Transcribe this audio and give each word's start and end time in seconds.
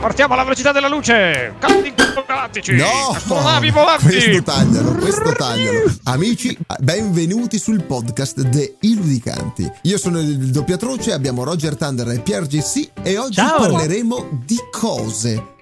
Partiamo 0.00 0.34
alla 0.34 0.44
velocità 0.44 0.70
della 0.70 0.88
luce! 0.88 1.54
Campi 1.58 1.92
galattici! 2.24 2.76
No! 2.76 3.10
Astronavi 3.14 3.70
volanti! 3.70 4.04
Questo 4.06 4.42
taglialo, 4.42 4.92
questo 4.92 5.32
taglialo. 5.32 5.92
Amici, 6.04 6.56
benvenuti 6.78 7.58
sul 7.58 7.82
podcast 7.82 8.40
de 8.42 8.76
Iludicanti. 8.80 9.68
Io 9.82 9.98
sono 9.98 10.20
il 10.20 10.50
doppiatroce, 10.50 11.12
abbiamo 11.12 11.42
Roger 11.42 11.76
Thunder 11.76 12.08
e 12.10 12.20
Pier 12.20 12.46
GC 12.46 12.90
e 13.02 13.18
oggi 13.18 13.34
Ciao. 13.34 13.58
parleremo 13.58 14.42
di 14.44 14.56
cose. 14.70 15.56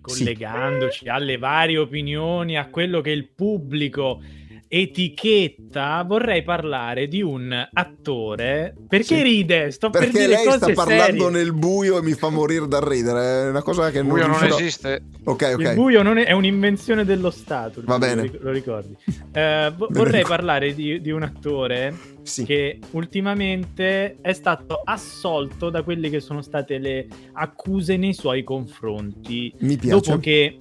collegandoci 0.00 1.08
alle 1.08 1.36
varie 1.36 1.78
opinioni, 1.78 2.56
a 2.56 2.68
quello 2.68 3.00
che 3.02 3.10
il 3.10 3.28
pubblico 3.28 4.20
etichetta, 4.68 6.02
vorrei 6.06 6.42
parlare 6.42 7.08
di 7.08 7.22
un 7.22 7.52
attore. 7.72 8.74
Perché 8.86 9.16
Sì. 9.16 9.22
ride? 9.22 9.70
Sto 9.70 9.90
per 9.90 10.02
Perché 10.02 10.18
dire 10.18 10.32
lei 10.36 10.44
cose 10.44 10.56
sta 10.58 10.72
parlando 10.72 11.24
serie. 11.24 11.30
nel 11.30 11.52
buio 11.52 11.98
e 11.98 12.02
mi 12.02 12.12
fa 12.12 12.28
morire 12.28 12.68
da 12.68 12.80
ridere. 12.86 13.46
È 13.46 13.48
una 13.50 13.62
cosa 13.62 13.90
che 13.90 13.98
non, 14.02 14.08
Buio 14.10 14.26
non 14.26 14.32
riuscirò- 14.38 14.58
esiste. 14.58 15.02
Ok, 15.24 15.50
ok. 15.54 15.60
Il 15.60 15.74
buio 15.74 16.02
non 16.02 16.18
è, 16.18 16.24
è 16.26 16.32
un'invenzione 16.32 17.04
dello 17.04 17.30
Stato. 17.30 17.80
Va 17.84 17.94
lo 17.94 17.98
bene. 17.98 18.30
Lo 18.40 18.50
ricordi? 18.50 18.96
Eh, 19.32 19.72
vo- 19.76 19.88
vorrei 19.90 20.22
ricordo. 20.22 20.28
parlare 20.28 20.74
di, 20.74 21.00
di 21.00 21.10
un 21.10 21.22
attore 21.22 21.94
Sì. 22.22 22.44
che 22.44 22.78
ultimamente 22.92 24.16
è 24.20 24.32
stato 24.32 24.80
assolto 24.84 25.70
da 25.70 25.82
quelle 25.82 26.10
che 26.10 26.20
sono 26.20 26.42
state 26.42 26.78
le 26.78 27.06
accuse 27.32 27.96
nei 27.96 28.12
suoi 28.14 28.42
confronti. 28.44 29.52
Mi 29.58 29.76
piace. 29.76 30.10
Dopo 30.10 30.18
che, 30.20 30.56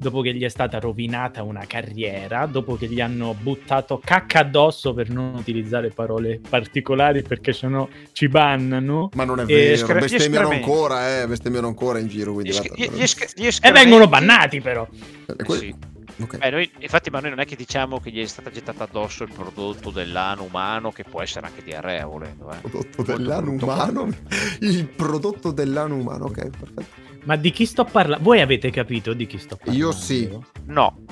dopo 0.00 0.22
che 0.22 0.32
gli 0.34 0.42
è 0.42 0.48
stata 0.48 0.78
rovinata 0.78 1.42
una 1.42 1.64
carriera, 1.66 2.46
dopo 2.46 2.76
che 2.76 2.86
gli 2.86 3.00
hanno 3.02 3.34
buttato 3.38 4.00
cacca 4.02 4.40
addosso 4.40 4.94
per 4.94 5.10
non 5.10 5.34
utilizzare 5.34 5.90
parole 5.90 6.40
particolari 6.48 7.22
perché 7.22 7.52
sennò 7.52 7.86
ci 8.12 8.28
bannano. 8.28 9.10
Ma 9.12 9.24
non 9.24 9.40
è 9.40 9.44
vero, 9.44 9.86
gli 9.86 9.98
bestemmiano 9.98 10.48
ancora, 10.48 11.20
eh, 11.20 11.26
bestemmiano 11.26 11.66
ancora 11.66 11.98
in 11.98 12.08
giro. 12.08 12.32
Quindi 12.32 12.50
esc- 12.50 12.74
gli- 12.74 12.90
gli 12.90 13.02
esc- 13.02 13.38
gli 13.38 13.48
E 13.60 13.72
vengono 13.72 14.08
bannati 14.08 14.60
però. 14.62 14.88
Eh, 15.26 15.44
que- 15.44 15.58
Sì. 15.58 15.74
ok. 16.22 16.38
Beh, 16.38 16.50
noi- 16.50 16.70
infatti, 16.78 17.10
ma 17.10 17.20
noi 17.20 17.30
non 17.30 17.40
è 17.40 17.44
che 17.44 17.56
diciamo 17.56 18.00
che 18.00 18.10
gli 18.10 18.22
è 18.22 18.26
stata 18.26 18.50
gettata 18.50 18.84
addosso 18.84 19.24
il 19.24 19.32
prodotto 19.34 19.90
dell'ano 19.90 20.44
umano, 20.44 20.92
che 20.92 21.04
può 21.04 21.20
essere 21.20 21.44
anche 21.46 21.62
diarrea, 21.62 22.06
volendo. 22.06 22.50
Eh. 22.50 22.56
prodotto 22.62 22.88
Molto 22.96 23.16
dell'ano 23.16 23.50
umano. 23.50 24.08
Il 24.60 24.86
prodotto 24.86 25.50
dell'ano 25.52 25.94
umano, 25.96 26.24
ok, 26.24 26.48
perfetto. 26.58 27.08
Ma 27.24 27.36
di 27.36 27.50
chi 27.50 27.66
sto 27.66 27.84
parlando? 27.84 28.22
Voi 28.24 28.40
avete 28.40 28.70
capito 28.70 29.12
di 29.12 29.26
chi 29.26 29.38
sto 29.38 29.56
parlando? 29.56 29.78
Io 29.84 29.92
sì. 29.92 30.28
No. 30.66 31.04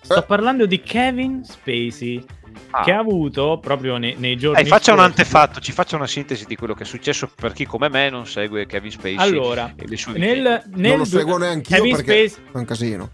Sto 0.00 0.18
Eh. 0.18 0.22
parlando 0.24 0.66
di 0.66 0.80
Kevin 0.80 1.44
Spacey, 1.44 2.24
Ah. 2.70 2.82
che 2.84 2.92
ha 2.92 2.98
avuto 2.98 3.58
proprio 3.60 3.96
nei, 3.96 4.14
nei 4.18 4.36
giorni 4.36 4.60
Dai, 4.62 4.66
faccia 4.70 4.92
un 4.92 4.98
scorsi- 4.98 5.20
antefatto, 5.20 5.60
ci 5.60 5.72
faccia 5.72 5.96
una 5.96 6.06
sintesi 6.06 6.44
di 6.46 6.56
quello 6.56 6.74
che 6.74 6.82
è 6.84 6.86
successo 6.86 7.28
per 7.34 7.52
chi 7.52 7.64
come 7.64 7.88
me 7.88 8.08
non 8.10 8.26
segue 8.26 8.66
Kevin 8.66 8.90
Spacey 8.90 9.16
Allora, 9.16 9.72
e 9.76 9.86
le 9.86 9.96
sue 9.96 10.16
nel, 10.18 10.42
nel 10.42 10.88
non 10.90 10.98
lo 10.98 11.04
du- 11.04 11.04
seguo 11.04 11.36
neanche 11.38 11.74
io 11.74 11.82
Kevin 11.82 11.96
perché 11.96 12.28
Spacey- 12.28 12.52
è 12.52 12.56
un 12.58 12.64
casino. 12.64 13.10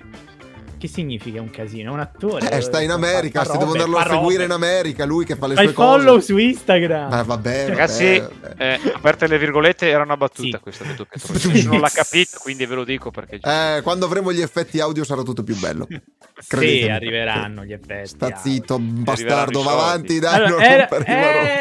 Che 0.83 0.89
significa 0.89 1.41
un 1.41 1.49
casino? 1.49 1.91
È 1.91 1.95
un 1.95 2.01
attore. 2.01 2.51
Eh, 2.51 2.61
sta 2.61 2.81
in 2.81 2.91
America, 2.91 3.45
se 3.45 3.57
devo 3.57 3.71
andarlo 3.71 3.99
a 3.99 4.09
seguire 4.09 4.43
in 4.43 4.51
America, 4.51 5.05
lui 5.05 5.25
che 5.25 5.37
fa 5.37 5.47
le 5.47 5.55
Fai 5.55 5.67
sue 5.67 5.75
follow 5.75 6.15
cose. 6.15 6.27
su 6.27 6.37
Instagram. 6.39 7.09
Ma 7.09 7.23
vabbè, 7.23 7.69
Ragazzi, 7.69 8.19
vabbè, 8.19 8.55
eh, 8.83 8.93
aperte 8.93 9.29
le 9.29 9.39
virgolette, 9.39 9.89
era 9.89 10.03
una 10.03 10.17
battuta 10.17 10.57
Sì. 10.57 10.61
questa 10.61 10.83
del 10.83 10.97
doppiatore. 10.97 11.39
Nessuno 11.55 11.79
l'ha 11.79 11.89
capito, 11.89 12.39
quindi 12.41 12.67
ve 12.67 12.75
lo 12.75 12.83
dico 12.83 13.13
perché... 13.13 13.39
Eh, 13.41 13.81
quando 13.85 14.07
avremo 14.07 14.33
gli 14.33 14.41
effetti 14.41 14.81
audio 14.81 15.05
sarà 15.05 15.23
tutto 15.23 15.45
più 15.45 15.57
bello. 15.57 15.87
sì, 15.89 16.01
credetemi. 16.49 16.91
arriveranno 16.91 17.65
gli 17.65 17.73
effetti. 17.75 18.09
Sta 18.09 18.25
audio. 18.25 18.41
zitto, 18.43 18.79
bastardo, 18.81 19.63
va 19.63 19.73
avanti, 19.75 20.19
dai, 20.19 20.35
Allora, 20.35 20.65
era, 20.65 20.89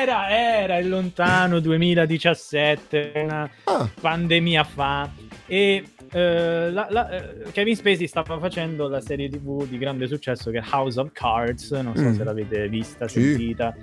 era, 0.02 0.30
era 0.32 0.78
il 0.78 0.90
lontano 0.90 1.60
2017, 1.60 3.12
una 3.18 3.48
Ah, 3.66 3.88
pandemia 4.02 4.64
fa. 4.64 5.08
E 5.46 5.84
eh, 6.14 6.70
la- 6.72 6.88
la- 6.90 7.10
eh, 7.10 7.52
Kevin 7.52 7.76
Spacey 7.76 8.08
stava 8.08 8.38
facendo 8.40 8.88
la 8.88 9.00
serie 9.02 9.30
tv 9.30 9.68
di 9.68 9.78
grande 9.78 10.08
successo 10.08 10.52
che 10.52 10.60
è 10.60 10.64
House 10.72 11.00
of 11.00 11.10
Cards. 11.14 11.72
Non 11.72 11.96
so 11.96 12.04
Mm. 12.04 12.14
se 12.14 12.24
l'avete 12.24 12.68
vista, 12.68 13.08
Sì. 13.08 13.22
sentita. 13.22 13.76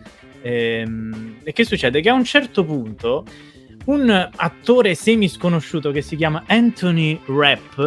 Ehm, 0.42 1.36
e 1.42 1.52
che 1.52 1.64
succede? 1.64 2.00
Che 2.00 2.08
a 2.08 2.14
un 2.14 2.24
certo 2.24 2.64
punto 2.64 3.24
un 3.86 4.30
attore 4.36 4.94
semi-sconosciuto 4.94 5.90
che 5.90 6.02
si 6.02 6.14
chiama 6.16 6.44
Anthony 6.46 7.18
Rapp 7.26 7.80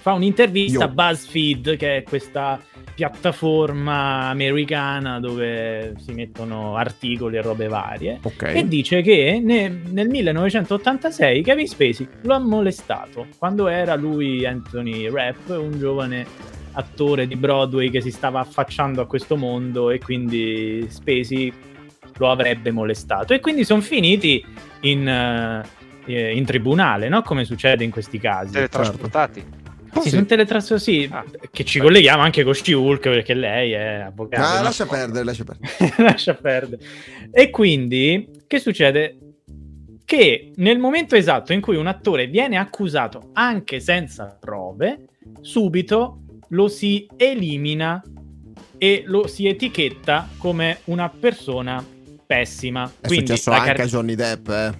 fa 0.00 0.12
un'intervista 0.12 0.78
Io. 0.78 0.84
a 0.84 0.88
BuzzFeed, 0.88 1.76
che 1.76 1.96
è 1.98 2.02
questa 2.04 2.60
piattaforma 2.98 4.28
americana 4.28 5.20
dove 5.20 5.94
si 5.98 6.12
mettono 6.14 6.74
articoli 6.74 7.36
e 7.36 7.42
robe 7.42 7.68
varie. 7.68 8.18
ok. 8.20 8.42
E 8.42 8.66
dice 8.66 9.02
che 9.02 9.40
ne- 9.40 9.68
nel 9.68 10.08
1986 10.08 11.42
Kevin 11.44 11.68
Spacey 11.68 12.08
lo 12.22 12.34
ha 12.34 12.38
molestato 12.38 13.28
quando 13.38 13.68
era 13.68 13.94
lui, 13.94 14.44
Anthony 14.44 15.08
Rapp, 15.08 15.48
un 15.50 15.78
giovane 15.78 16.26
attore 16.72 17.28
di 17.28 17.36
Broadway 17.36 17.88
che 17.88 18.00
si 18.00 18.10
stava 18.10 18.40
affacciando 18.40 19.00
a 19.00 19.06
questo 19.06 19.36
mondo 19.36 19.90
e 19.90 20.00
quindi 20.00 20.84
Spacey 20.88 21.52
lo 22.16 22.30
avrebbe 22.32 22.72
molestato. 22.72 23.32
E 23.32 23.38
quindi 23.38 23.62
sono 23.64 23.80
finiti 23.80 24.44
in, 24.80 25.06
eh, 25.06 26.32
in 26.34 26.44
tribunale, 26.44 27.08
no? 27.08 27.22
Come 27.22 27.44
succede 27.44 27.84
in 27.84 27.90
questi 27.90 28.18
casi. 28.18 28.52
Teletrasportati. 28.54 29.44
Sì, 30.02 30.08
Sì. 30.08 30.14
sono 30.14 30.26
teletrasportati, 30.26 30.90
sì, 31.02 31.08
Ah. 31.10 31.24
che 31.50 31.64
ci 31.64 31.78
colleghiamo 31.78 32.22
anche 32.22 32.42
con 32.44 32.54
She-Hulk 32.54 33.00
perché 33.00 33.34
lei 33.34 33.72
è 33.72 34.04
avvocato. 34.06 34.42
Ah, 34.42 34.56
no? 34.58 34.62
lascia 34.64 34.86
perdere, 34.86 35.24
lascia 35.24 35.44
perdere. 35.44 35.94
lascia 36.02 36.34
perdere. 36.34 36.82
E 37.32 37.50
quindi, 37.50 38.28
che 38.46 38.58
succede? 38.58 39.18
Che 40.04 40.52
nel 40.56 40.78
momento 40.78 41.16
esatto 41.16 41.52
in 41.52 41.60
cui 41.60 41.76
un 41.76 41.86
attore 41.86 42.26
viene 42.28 42.56
accusato 42.56 43.30
anche 43.34 43.78
senza 43.80 44.36
prove, 44.40 45.04
subito 45.42 46.20
lo 46.50 46.68
si 46.68 47.06
elimina 47.16 48.02
e 48.78 49.02
lo 49.04 49.26
si 49.26 49.46
etichetta 49.46 50.28
come 50.38 50.78
una 50.84 51.10
persona 51.10 51.84
pessima. 52.26 52.90
È 53.00 53.06
Quindi 53.06 53.26
successo 53.26 53.50
anche 53.50 53.66
car- 53.66 53.80
a 53.80 53.84
Johnny 53.84 54.14
Depp, 54.14 54.48
eh. 54.48 54.72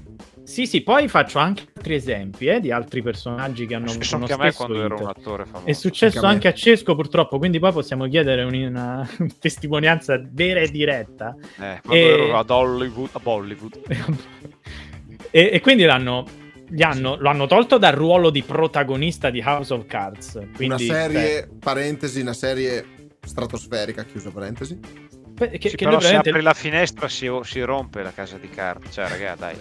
Sì, 0.48 0.66
sì, 0.66 0.80
poi 0.80 1.08
faccio 1.08 1.38
anche 1.38 1.64
altri 1.76 1.94
esempi 1.94 2.46
eh, 2.46 2.58
di 2.58 2.70
altri 2.70 3.02
personaggi 3.02 3.66
che 3.66 3.74
hanno 3.74 3.90
avuto 3.90 4.02
successo 4.02 4.16
uno 4.16 4.24
anche 4.24 4.42
a 4.42 4.44
me 4.46 4.52
quando 4.54 4.82
ero 4.82 4.96
un 4.98 5.06
attore 5.06 5.44
famoso. 5.44 5.66
È 5.66 5.72
successo 5.74 6.18
Anche 6.20 6.28
anche 6.30 6.48
a 6.48 6.52
Cesco 6.54 6.94
purtroppo, 6.94 7.36
quindi 7.36 7.58
poi 7.58 7.70
possiamo 7.70 8.08
chiedere 8.08 8.44
un- 8.44 8.54
una 8.54 9.06
testimonianza 9.38 10.18
vera 10.30 10.60
e 10.60 10.70
diretta. 10.70 11.36
Eh, 11.58 11.80
quando 11.84 11.92
E- 11.92 12.08
ero 12.08 12.38
ad 12.38 12.48
Hollywood, 12.48 13.10
a 13.12 13.18
Bollywood. 13.18 13.78
e, 15.30 15.50
e 15.52 15.60
quindi 15.60 15.84
l'hanno, 15.84 16.24
gli 16.66 16.82
hanno, 16.82 17.16
lo 17.20 17.28
hanno 17.28 17.46
tolto 17.46 17.76
dal 17.76 17.92
ruolo 17.92 18.30
di 18.30 18.42
protagonista 18.42 19.28
di 19.28 19.42
House 19.44 19.74
of 19.74 19.84
Cards. 19.84 20.32
Quindi, 20.56 20.64
una 20.64 20.78
serie, 20.78 21.46
parentesi, 21.60 22.22
una 22.22 22.32
serie 22.32 22.86
stratosferica, 23.20 24.02
chiusa 24.04 24.30
parentesi. 24.30 24.80
beh, 25.28 25.50
che, 25.58 25.68
Sì, 25.68 25.76
che 25.76 25.84
però 25.84 26.00
se 26.00 26.16
apri 26.16 26.40
la 26.40 26.54
finestra 26.54 27.06
si, 27.06 27.30
si 27.42 27.60
rompe 27.60 28.02
la 28.02 28.12
casa 28.12 28.38
di 28.38 28.48
carte. 28.48 28.90
Cioè, 28.90 29.08
raga, 29.08 29.34
dai. 29.38 29.56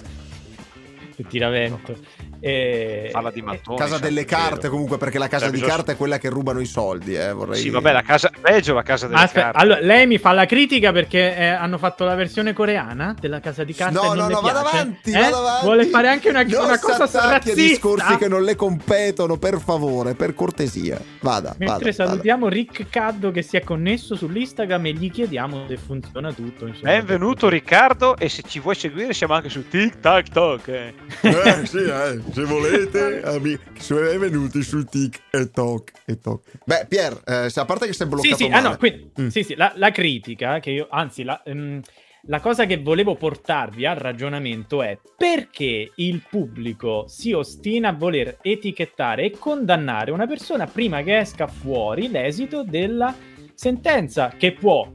Vento. 1.49 1.95
E, 2.39 3.09
Falla 3.11 3.31
di 3.31 3.41
mattone. 3.41 3.77
Casa 3.77 3.97
delle 3.97 4.25
carte 4.25 4.69
comunque, 4.69 4.97
perché 4.97 5.17
la 5.17 5.27
casa 5.27 5.45
Cioè, 5.45 5.53
di 5.53 5.59
bisogna- 5.59 5.75
carte 5.75 5.91
è 5.93 5.97
quella 5.97 6.17
che 6.17 6.29
rubano 6.29 6.59
i 6.59 6.65
soldi, 6.65 7.15
eh, 7.15 7.31
vorrei 7.33 7.59
Sì, 7.59 7.69
vabbè, 7.69 7.91
la 7.91 8.01
casa... 8.03 8.31
Peggio 8.39 8.73
la 8.73 8.83
casa 8.83 9.07
delle 9.07 9.21
Aspetta, 9.21 9.45
carte. 9.51 9.59
allora, 9.61 9.79
lei 9.81 10.05
mi 10.07 10.17
fa 10.17 10.31
la 10.33 10.45
critica 10.45 10.91
perché 10.91 11.35
eh, 11.35 11.45
hanno 11.47 11.77
fatto 11.77 12.05
la 12.05 12.15
versione 12.15 12.53
coreana 12.53 13.15
della 13.19 13.39
casa 13.39 13.63
di 13.63 13.73
carte. 13.73 13.93
No, 13.95 14.13
e 14.13 14.15
non 14.15 14.27
no, 14.27 14.35
no, 14.35 14.41
vada 14.41 14.61
piace? 14.61 14.77
avanti, 14.77 15.09
Eh? 15.11 15.19
vada 15.19 15.37
avanti. 15.37 15.65
Vuole 15.65 15.85
fare 15.85 16.07
anche 16.09 16.29
una, 16.29 16.43
non 16.43 16.63
una 16.65 16.79
cosa 16.79 17.05
razzista. 17.29 17.53
discorsi 17.61 18.17
che 18.17 18.27
non 18.27 18.43
le 18.43 18.55
competono, 18.55 19.37
per 19.37 19.59
favore, 19.59 20.13
per 20.13 20.33
cortesia. 20.33 20.99
Vada, 21.21 21.55
Mentre 21.57 21.91
vada, 21.91 22.05
salutiamo 22.05 22.47
Rick 22.47 22.89
Caddo 22.89 23.31
che 23.31 23.41
si 23.41 23.57
è 23.57 23.63
connesso 23.63 24.15
sull'Instagram 24.15 24.85
e 24.85 24.91
gli 24.93 25.09
chiediamo 25.11 25.65
se 25.67 25.77
funziona 25.77 26.31
tutto. 26.31 26.67
Insomma, 26.67 26.91
Benvenuto 26.91 27.49
Riccardo 27.49 28.15
e 28.17 28.29
se 28.29 28.43
ci 28.47 28.59
vuoi 28.59 28.75
seguire 28.75 29.13
siamo 29.13 29.33
anche 29.33 29.49
su 29.49 29.67
Tic 29.67 29.99
Tac 29.99 30.29
Toc. 30.29 30.67
Eh. 30.67 30.93
vada. 31.21 31.61
Eh, 31.61 31.65
sì, 31.65 31.77
eh, 31.77 32.21
se 32.31 32.43
volete, 32.43 33.21
amici, 33.23 33.59
sono 33.79 34.17
venuti 34.17 34.61
su 34.63 34.83
tic 34.83 35.21
e 35.31 35.49
toc 35.51 35.91
e 36.05 36.19
toc. 36.19 36.41
Beh, 36.65 36.85
Pier, 36.87 37.21
eh, 37.25 37.49
a 37.53 37.65
parte 37.65 37.85
che 37.87 37.93
sei 37.93 38.07
bloccato 38.07 38.35
Sì, 38.35 38.43
sì, 38.45 38.49
ah, 38.51 38.59
no, 38.59 38.77
quindi- 38.77 39.11
Mm. 39.19 39.27
sì, 39.27 39.43
sì, 39.43 39.55
la, 39.55 39.71
la 39.75 39.91
critica 39.91 40.59
che 40.59 40.71
io, 40.71 40.87
anzi, 40.89 41.23
la, 41.23 41.41
ehm, 41.43 41.81
la 42.29 42.39
cosa 42.41 42.65
che 42.65 42.77
volevo 42.77 43.15
portarvi 43.15 43.85
al 43.85 43.95
ragionamento 43.95 44.83
è 44.83 44.99
perché 45.17 45.91
il 45.95 46.23
pubblico 46.29 47.05
si 47.07 47.31
ostina 47.31 47.89
a 47.89 47.93
voler 47.93 48.37
etichettare 48.41 49.23
e 49.25 49.31
condannare 49.31 50.11
una 50.11 50.27
persona 50.27 50.65
prima 50.67 51.01
che 51.03 51.17
esca 51.19 51.47
fuori 51.47 52.09
l'esito 52.09 52.63
della 52.63 53.15
sentenza 53.53 54.33
che 54.37 54.51
può 54.51 54.91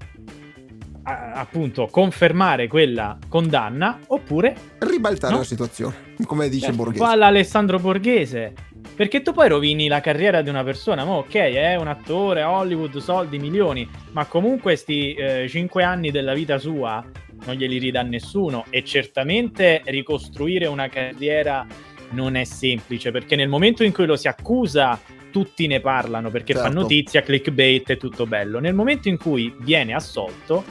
a- 1.05 1.33
appunto 1.33 1.87
confermare 1.91 2.69
quella 2.69 3.19
condanna 3.29 3.99
oppure 4.09 4.55
ribaltare 4.79 5.33
No. 5.33 5.39
la 5.41 5.45
situazione, 5.45 5.95
come 6.25 6.49
dice 6.49 6.67
Certo, 6.67 6.77
Borghese. 6.77 7.05
Fa 7.05 7.11
all'Alessandro 7.11 7.79
Borghese. 7.79 8.53
Perché 8.95 9.23
tu 9.23 9.33
poi 9.33 9.49
rovini 9.49 9.89
la 9.89 10.01
carriera 10.01 10.43
di 10.43 10.51
una 10.51 10.63
persona. 10.65 11.05
Ma 11.05 11.13
ok, 11.13 11.33
è 11.35 11.77
un 11.77 11.89
attore, 11.89 12.43
Hollywood, 12.43 12.97
soldi, 12.99 13.39
milioni. 13.39 13.89
Ma 14.13 14.27
comunque 14.27 14.77
sti 14.77 15.17
5 15.49 15.83
anni 15.83 16.11
della 16.11 16.35
vita 16.35 16.59
sua 16.59 17.03
non 17.45 17.57
glieli 17.57 17.79
ridà 17.79 18.03
nessuno 18.03 18.65
e 18.71 18.85
certamente 18.85 19.83
ricostruire 19.87 20.67
una 20.67 20.89
carriera 20.89 21.67
non 22.11 22.37
è 22.37 22.45
semplice 22.45 23.11
perché 23.11 23.35
nel 23.37 23.49
momento 23.49 23.83
in 23.83 23.93
cui 23.93 24.05
lo 24.07 24.17
si 24.17 24.29
accusa 24.29 25.01
tutti 25.33 25.67
ne 25.67 25.81
parlano 25.81 26.29
perché 26.31 26.53
Certo. 26.53 26.69
fa 26.69 26.75
notizia, 26.75 27.23
clickbait 27.23 27.89
e 27.91 27.97
tutto 27.97 28.27
bello. 28.27 28.61
Nel 28.61 28.75
momento 28.75 29.09
in 29.09 29.17
cui 29.17 29.53
viene 29.61 29.95
assolto, 29.95 30.63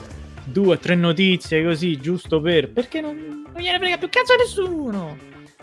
due 0.45 0.73
o 0.75 0.77
tre 0.77 0.95
notizie 0.95 1.63
così, 1.63 1.99
giusto 1.99 2.41
per... 2.41 2.71
perché 2.71 3.01
non, 3.01 3.15
non 3.51 3.61
gliene 3.61 3.77
frega 3.79 3.97
più 3.97 4.09
cazzo 4.09 4.33
a 4.33 4.35
nessuno. 4.37 5.17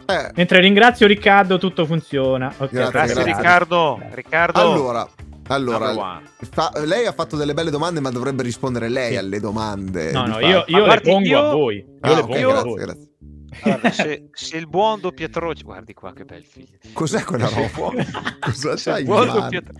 Eh, 0.07 0.31
Mentre 0.35 0.61
ringrazio 0.61 1.07
Riccardo, 1.07 1.59
tutto 1.59 1.85
funziona. 1.85 2.47
Ok, 2.57 2.71
Grazie, 2.71 2.91
Grazie, 2.91 3.15
grazie. 3.15 3.33
Riccardo. 3.35 4.01
Riccardo. 4.11 4.59
allora, 4.61 5.09
allora 5.49 6.23
fa- 6.51 6.73
lei 6.85 7.05
ha 7.07 7.13
fatto 7.13 7.37
delle 7.37 7.53
belle 7.53 7.71
domande, 7.71 8.01
ma 8.01 8.11
dovrebbe 8.11 8.43
rispondere 8.43 8.89
lei 8.89 9.11
Sì. 9.13 9.17
alle 9.17 9.39
domande. 9.41 10.11
No, 10.13 10.25
no, 10.27 10.33
fatto. 10.35 10.47
io, 10.47 10.65
io 10.67 10.87
le 10.87 11.01
pongo 11.01 11.29
io- 11.29 11.39
a 11.39 11.53
voi. 11.53 11.77
Io 11.77 11.85
Ah, 12.01 12.15
le 12.15 12.21
pongo 12.23 12.33
a 12.35 12.53
grazie, 12.53 12.63
voi. 12.71 12.79
grazie. 12.79 13.09
Guarda, 13.63 13.91
se, 13.93 14.29
se 14.33 14.57
il 14.57 14.67
buon 14.69 15.01
doppiatroce, 15.01 15.63
guardi 15.63 15.95
qua 15.95 16.13
che 16.13 16.25
bel 16.25 16.45
figlio. 16.45 16.79
Cos'è 16.93 17.23
quella 17.25 17.49
roba? 17.49 18.05
Cosa 18.41 18.75
c'hai 18.77 19.03
in 19.03 19.09
mano? 19.09 19.33
doppiat- 19.33 19.73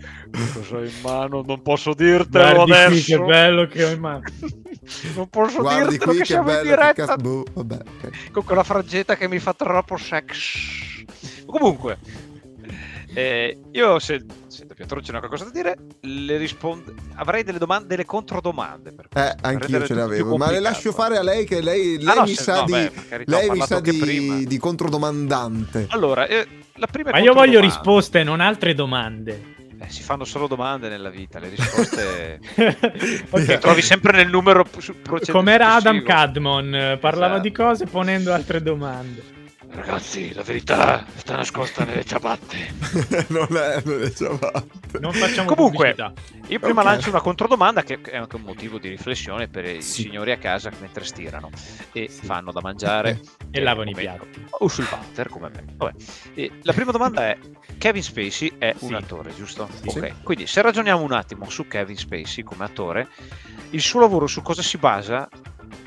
Cosa 0.53 0.75
ho 0.77 0.83
in 0.83 0.91
mano? 1.01 1.43
Non 1.45 1.61
posso 1.61 1.93
dirtelo 1.93 2.65
Guardi 2.65 2.71
qui 2.71 2.73
adesso. 2.73 3.17
che 3.19 3.25
bello 3.25 3.67
che 3.67 3.83
ho 3.83 3.89
in 3.89 3.99
mano. 3.99 4.21
Non 5.15 5.29
posso 5.29 5.61
Guardi 5.61 5.89
dirtelo 5.89 6.11
qui 6.11 6.13
che 6.13 6.25
che 6.25 6.25
siamo 6.25 6.49
in 6.49 6.55
bello, 6.55 6.63
che 6.63 6.69
diretta 6.75 7.05
cazzo. 7.05 7.15
boh, 7.17 7.45
vabbè, 7.53 7.79
ok. 8.01 8.31
con 8.31 8.43
quella 8.43 8.63
frangetta 8.63 9.15
che 9.15 9.27
mi 9.27 9.37
fa 9.39 9.53
troppo 9.53 9.97
sex. 9.97 10.57
Comunque, 11.45 11.97
eh, 13.13 13.57
io 13.71 13.99
se, 13.99 14.23
se 14.47 14.65
Doppiatroce 14.65 15.05
c'è 15.05 15.09
una 15.11 15.19
qualcosa 15.19 15.45
da 15.45 15.49
dire, 15.51 15.75
le 16.01 16.37
rispondo. 16.37 16.93
Avrei 17.15 17.43
delle 17.43 17.57
domande, 17.57 17.87
delle 17.87 18.05
controdomande. 18.05 18.93
Per 18.93 19.07
Eh, 19.13 19.35
anch'io 19.41 19.85
ce 19.85 19.93
le 19.93 20.01
avevo, 20.01 20.37
ma 20.37 20.51
le 20.51 20.59
lascio 20.59 20.91
fare 20.91 21.17
a 21.17 21.23
lei 21.23 21.45
che 21.45 21.61
lei, 21.61 21.97
lei 21.97 22.07
Ah, 22.07 22.13
no, 22.15 22.23
mi 22.23 22.33
se- 22.35 22.43
sa 22.43 22.55
no, 22.59 22.65
di 22.65 22.71
beh, 22.71 22.91
carità, 23.09 23.37
lei 23.37 23.49
mi 23.49 23.61
sa 23.61 23.79
di, 23.79 24.45
di 24.47 24.57
controdomandante. 24.57 25.87
Allora, 25.89 26.25
eh, 26.27 26.47
la 26.75 26.87
prima 26.87 27.11
Ma 27.11 27.19
io 27.19 27.33
voglio 27.33 27.59
risposte, 27.59 28.23
non 28.23 28.39
altre 28.39 28.73
domande. 28.73 29.57
Eh, 29.81 29.89
si 29.89 30.03
fanno 30.03 30.25
solo 30.25 30.47
domande 30.47 30.89
nella 30.89 31.09
vita, 31.09 31.39
le 31.39 31.47
risposte 31.49 32.39
Ok. 33.31 33.47
le 33.47 33.57
trovi 33.59 33.81
sempre 33.81 34.11
nel 34.11 34.27
numero 34.29 34.63
procedere 34.65 35.31
Com'era 35.31 35.75
Adam. 35.75 36.03
Cadmon, 36.03 36.75
eh, 36.75 36.97
parlava 36.97 37.35
Esatto. 37.35 37.47
di 37.47 37.51
cose 37.53 37.85
ponendo 37.85 38.33
altre 38.33 38.61
domande. 38.61 39.23
Ragazzi, 39.71 40.33
la 40.33 40.41
verità 40.41 41.05
sta 41.15 41.35
nascosta 41.35 41.83
nelle 41.85 42.03
ciabatte. 42.03 42.73
non 43.29 43.47
è, 43.55 43.81
è 43.81 44.11
ciabatte. 44.11 44.99
Non 44.99 45.13
facciamo 45.13 45.53
Comunque, 45.53 45.93
pubblicità. 45.95 46.13
Io 46.47 46.59
prima 46.59 46.81
Ok. 46.81 46.87
lancio 46.87 47.09
una 47.09 47.21
controdomanda 47.21 47.83
che 47.83 48.01
è 48.01 48.17
anche 48.17 48.35
un 48.35 48.41
motivo 48.41 48.79
di 48.79 48.89
riflessione 48.89 49.47
per 49.47 49.65
i 49.65 49.81
Sì. 49.81 50.01
signori 50.03 50.31
a 50.31 50.37
casa 50.37 50.71
mentre 50.79 51.03
stirano 51.05 51.49
e 51.91 52.09
Sì. 52.09 52.25
fanno 52.25 52.51
da 52.51 52.61
mangiare 52.61 53.19
E 53.51 53.61
lavano 53.61 53.91
i 53.91 53.93
piatti. 53.93 54.45
o 54.49 54.67
sul 54.67 54.87
water 54.91 55.29
come 55.29 55.49
me. 55.49 55.63
Vabbè. 55.75 55.93
E 56.33 56.51
la 56.63 56.73
prima 56.73 56.91
domanda 56.91 57.27
è: 57.27 57.37
Kevin 57.77 58.03
Spacey 58.03 58.55
è 58.57 58.73
un 58.79 58.87
Sì. 58.89 58.93
attore, 58.95 59.33
giusto? 59.35 59.69
Sì. 59.87 59.99
Ok, 59.99 60.23
quindi 60.23 60.47
se 60.47 60.61
ragioniamo 60.63 61.01
un 61.03 61.11
attimo 61.13 61.47
su 61.49 61.67
Kevin 61.67 61.95
Spacey 61.97 62.43
come 62.43 62.65
attore, 62.65 63.07
il 63.69 63.81
suo 63.81 63.99
lavoro 63.99 64.25
su 64.25 64.41
cosa 64.41 64.63
si 64.63 64.77
basa? 64.77 65.29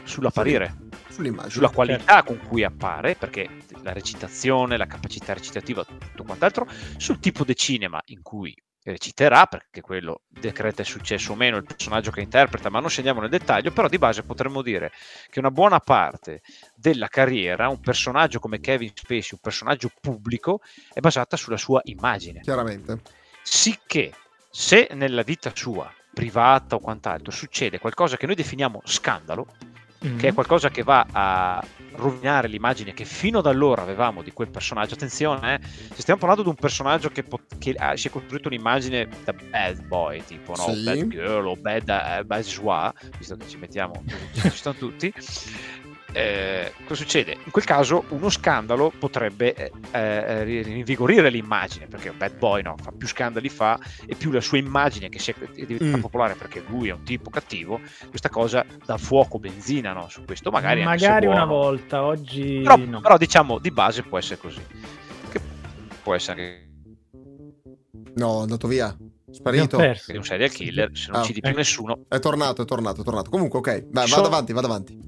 Sull'apparire, 0.05 0.75
Sull'immagine. 1.08 1.50
sulla 1.50 1.69
qualità 1.70 2.23
con 2.25 2.38
cui 2.49 2.64
appare, 2.64 3.14
perché 3.14 3.49
la 3.82 3.93
recitazione, 3.93 4.76
la 4.76 4.87
capacità 4.87 5.32
recitativa, 5.32 5.84
tutto 5.84 6.25
quant'altro, 6.25 6.67
sul 6.96 7.19
tipo 7.19 7.44
di 7.44 7.55
cinema 7.56 8.00
in 8.06 8.23
cui 8.23 8.55
reciterà, 8.84 9.46
perché 9.46 9.81
quello 9.81 10.23
decreta 10.26 10.82
il 10.82 10.88
successo 10.88 11.32
o 11.32 11.34
meno 11.37 11.56
il 11.56 11.64
personaggio 11.64 12.11
che 12.11 12.20
interpreta, 12.20 12.69
ma 12.69 12.81
non 12.81 12.88
scendiamo 12.88 13.20
nel 13.20 13.31
dettaglio, 13.31 13.70
però 13.70 13.88
di 13.88 13.99
base 13.99 14.25
potremmo 14.25 14.61
dire 14.61 14.90
che 15.31 15.38
una 15.38 15.52
buona 15.52 15.79
parte 15.79 16.43
della 16.75 17.06
carriera, 17.06 17.69
un 17.69 17.81
personaggio 17.81 18.40
come 18.40 18.58
Kevin 18.58 18.90
Spacey, 18.94 19.31
un 19.32 19.38
personaggio 19.40 19.90
pubblico, 20.00 20.61
è 20.93 21.00
basata 21.00 21.37
sulla 21.37 21.56
sua 21.56 21.81
immagine. 21.84 22.40
Chiaramente. 22.40 23.00
Sicché, 23.43 24.12
se 24.50 24.88
nella 24.93 25.23
vita 25.23 25.52
sua, 25.55 25.93
privata 26.12 26.75
o 26.75 26.81
quant'altro, 26.81 27.31
succede 27.31 27.79
qualcosa 27.79 28.17
che 28.17 28.26
noi 28.26 28.34
definiamo 28.34 28.81
scandalo, 28.84 29.46
Mm. 30.05 30.19
che 30.19 30.29
è 30.29 30.34
qualcosa 30.34 30.69
che 30.69 30.82
va 30.82 31.06
a 31.12 31.64
rovinare 31.94 32.49
l'immagine 32.49 32.94
che 32.94 33.05
fino 33.05 33.39
ad 33.39 33.47
allora 33.47 33.83
avevamo 33.83 34.23
di 34.23 34.33
quel 34.33 34.50
personaggio. 34.50 34.94
Attenzione, 34.94 35.56
eh, 35.56 36.00
stiamo 36.00 36.19
parlando 36.21 36.43
di 36.43 36.49
un 36.49 36.55
personaggio 36.55 37.09
che, 37.11 37.23
pot- 37.23 37.59
che 37.59 37.73
ha- 37.77 37.97
si 37.97 38.09
è 38.09 38.11
costruito 38.11 38.49
un'immagine 38.49 39.09
da 39.25 39.33
bad 39.33 39.83
boy, 39.87 40.23
tipo 40.25 40.55
no, 40.56 40.75
Sì. 40.75 40.83
bad 40.85 41.09
girl 41.09 41.47
o 41.47 41.56
bad, 41.56 41.89
eh, 41.89 42.25
bad 42.25 42.43
joie, 42.44 42.93
visto 43.19 43.37
che 43.37 43.47
ci 43.49 43.56
mettiamo, 43.59 44.03
ci 44.33 44.50
stanno 44.50 44.77
tutti. 44.77 45.12
Eh, 46.12 46.73
cosa 46.87 46.94
succede? 47.03 47.38
In 47.44 47.50
quel 47.50 47.64
caso 47.64 48.05
uno 48.09 48.29
scandalo 48.29 48.93
potrebbe 48.99 49.55
eh, 49.55 49.70
eh, 49.93 50.44
ri- 50.44 50.62
rinvigorire 50.62 51.31
l'immagine, 51.31 51.87
perché 51.87 52.09
un 52.11 52.19
bad 52.19 52.37
boy 52.38 52.62
no, 52.62 52.75
fa 52.81 52.93
più 52.93 53.06
scandali 53.06 53.49
fa 53.49 53.79
e 54.06 54.14
più 54.14 54.31
la 54.31 54.41
sua 54.41 54.59
immagine 54.59 55.09
che 55.09 55.19
si 55.19 55.31
è, 55.31 55.35
è 55.35 55.64
diventata 55.64 55.97
Mm. 55.97 56.00
popolare 56.00 56.35
perché 56.35 56.62
lui 56.69 56.88
è 56.88 56.93
un 56.93 57.03
tipo 57.03 57.31
cattivo, 57.31 57.81
questa 58.09 58.29
cosa 58.29 58.64
dà 58.85 58.97
fuoco, 58.99 59.38
benzina 59.38 59.93
no, 59.93 60.09
su 60.09 60.25
questo, 60.25 60.50
magari, 60.50 60.82
Magari 60.85 61.26
una 61.26 61.47
buono. 61.47 61.62
volta, 61.62 62.03
oggi 62.05 62.61
Però, 62.62 62.76
no. 62.76 63.00
però 63.00 63.17
diciamo 63.17 63.58
di 63.58 63.70
base 63.70 64.03
può 64.03 64.19
essere 64.19 64.38
così. 64.41 64.61
Che 65.31 65.41
può 66.03 66.15
essere 66.15 66.41
anche 66.41 66.70
No, 68.15 68.41
è 68.41 68.43
andato 68.43 68.69
via. 68.69 68.94
Sparito. 69.31 69.79
che 69.79 70.17
un 70.19 70.25
serial 70.25 70.50
killer, 70.50 70.91
se 70.93 71.06
non 71.11 71.20
Ah, 71.20 71.23
uccidi 71.23 71.41
più 71.41 71.49
ecco. 71.49 71.58
nessuno, 71.58 71.99
È 72.06 72.19
tornato, 72.19 72.61
è 72.62 72.65
tornato, 72.67 73.00
è 73.00 73.05
tornato. 73.05 73.31
Comunque, 73.31 73.58
ok. 73.61 73.87
Vai, 73.91 74.06
Sono- 74.06 74.23
vado 74.23 74.35
avanti, 74.35 74.53
vado 74.53 74.67
avanti. 74.67 74.99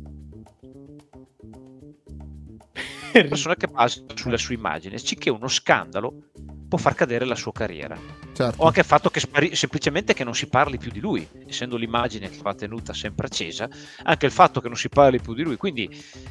Persona 3.22 3.55
che 3.55 3.69
basa 3.69 4.02
sulla 4.14 4.37
sua 4.37 4.55
immagine, 4.55 4.99
sicché 4.99 5.31
uno 5.31 5.49
scandalo 5.49 6.31
può 6.69 6.78
far 6.78 6.94
cadere 6.94 7.25
la 7.25 7.34
sua 7.34 7.52
carriera. 7.52 7.96
Certo. 8.32 8.62
O 8.62 8.66
anche 8.66 8.81
il 8.81 8.87
fatto 8.87 9.11
che 9.11 9.20
spari- 9.20 9.55
semplicemente 9.55 10.14
che 10.14 10.25
non 10.25 10.34
si 10.34 10.49
parli 10.49 10.78
più 10.78 10.90
di 10.90 11.00
lui, 11.00 11.26
essendo 11.46 11.76
l'immagine 11.76 12.28
che 12.28 12.38
va 12.43 12.55
tenuta 12.55 12.93
sempre 12.93 13.26
accesa, 13.26 13.69
anche 14.02 14.26
il 14.26 14.32
fatto 14.32 14.61
che 14.61 14.69
non 14.69 14.76
si 14.76 14.88
parli 14.88 15.20
più 15.20 15.34
di 15.34 15.43
lui. 15.43 15.56
Quindi 15.56 15.88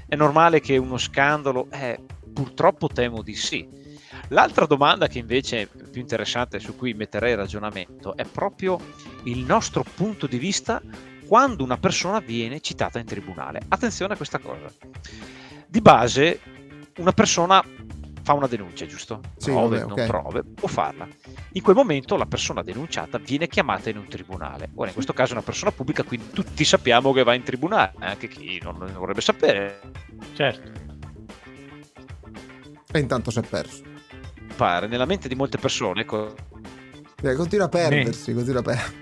è 0.08 0.16
normale 0.16 0.60
che 0.60 0.78
uno 0.78 0.98
scandalo, 0.98 1.68
eh, 1.72 2.00
purtroppo 2.34 2.88
temo 2.88 3.22
di 3.22 3.36
sì. 3.36 3.82
L'altra 4.30 4.66
domanda 4.66 5.08
che 5.08 5.20
invece 5.20 5.62
è 5.62 5.68
più 5.68 6.02
interessante, 6.02 6.60
su 6.60 6.76
cui 6.76 6.94
metterei 6.94 7.36
ragionamento, 7.36 8.16
è 8.16 8.26
proprio 8.26 8.80
il 9.24 9.40
nostro 9.40 9.84
punto 9.96 10.28
di 10.28 10.38
vista 10.38 10.82
quando 11.26 11.64
una 11.64 11.78
persona 11.78 12.20
viene 12.20 12.60
citata 12.60 13.00
in 13.00 13.06
tribunale. 13.06 13.62
Attenzione 13.68 14.14
a 14.14 14.18
questa 14.18 14.40
cosa. 14.40 14.72
Di 15.68 15.82
base, 15.82 16.40
una 16.98 17.12
persona 17.12 17.64
fa 18.24 18.34
una 18.34 18.48
denuncia, 18.48 18.86
giusto? 18.86 19.20
Sì, 19.38 19.52
prove, 19.52 19.80
vabbè, 19.80 19.96
non 19.96 20.08
prove, 20.08 20.44
può 20.44 20.68
farla. 20.68 21.08
In 21.54 21.62
quel 21.62 21.76
momento 21.76 22.16
la 22.16 22.26
persona 22.26 22.64
denunciata 22.64 23.18
viene 23.18 23.48
chiamata 23.48 23.90
in 23.90 23.98
un 23.98 24.08
tribunale. 24.08 24.70
Ora, 24.76 24.88
in 24.88 24.94
questo 24.94 25.12
caso 25.14 25.32
è 25.32 25.36
una 25.36 25.44
persona 25.44 25.72
pubblica, 25.72 26.04
quindi 26.04 26.30
tutti 26.32 26.64
sappiamo 26.64 27.12
che 27.12 27.24
va 27.24 27.34
in 27.34 27.44
tribunale, 27.44 27.94
anche 28.00 28.28
chi 28.30 28.60
non 28.62 28.78
vorrebbe 28.98 29.22
sapere. 29.22 29.82
Certo. 30.34 30.72
E 32.92 33.00
intanto 33.00 33.32
si 33.32 33.40
è 33.40 33.42
perso. 33.42 33.82
Pare 34.56 34.88
nella 34.88 35.06
mente 35.06 35.28
di 35.28 35.36
molte 35.36 35.58
persone, 35.58 36.06
co- 36.06 36.36
Eh, 37.22 37.36
continua 37.36 37.66
a 37.66 37.70
perdersi, 37.70 38.34
continua 38.34 38.60
a 38.60 38.64
perdersi. 38.64 39.02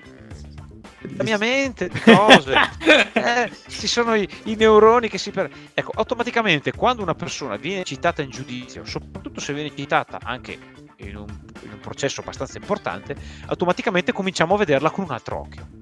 La 1.16 1.24
mia 1.24 1.38
mente 1.38 1.90
cose, 1.90 2.54
eh, 3.14 3.52
ci 3.68 3.88
sono 3.88 4.16
i, 4.16 4.28
i 4.46 4.56
neuroni 4.56 5.10
che 5.10 5.18
si 5.18 5.32
per... 5.32 5.50
Ecco, 5.74 5.92
automaticamente 5.96 6.72
quando 6.72 7.02
una 7.02 7.16
persona 7.16 7.56
viene 7.56 7.84
citata 7.84 8.22
in 8.22 8.30
giudizio, 8.30 8.86
soprattutto 8.86 9.40
se 9.40 9.54
viene 9.54 9.74
citata 9.76 10.20
anche 10.22 10.58
in 10.98 11.16
un, 11.16 11.28
in 11.64 11.72
un 11.72 11.80
processo 11.80 12.22
abbastanza 12.22 12.58
importante, 12.58 13.16
automaticamente 13.48 14.12
cominciamo 14.12 14.56
a 14.56 14.58
vederla 14.60 14.90
con 14.92 15.06
un 15.06 15.12
altro 15.12 15.40
occhio. 15.40 15.81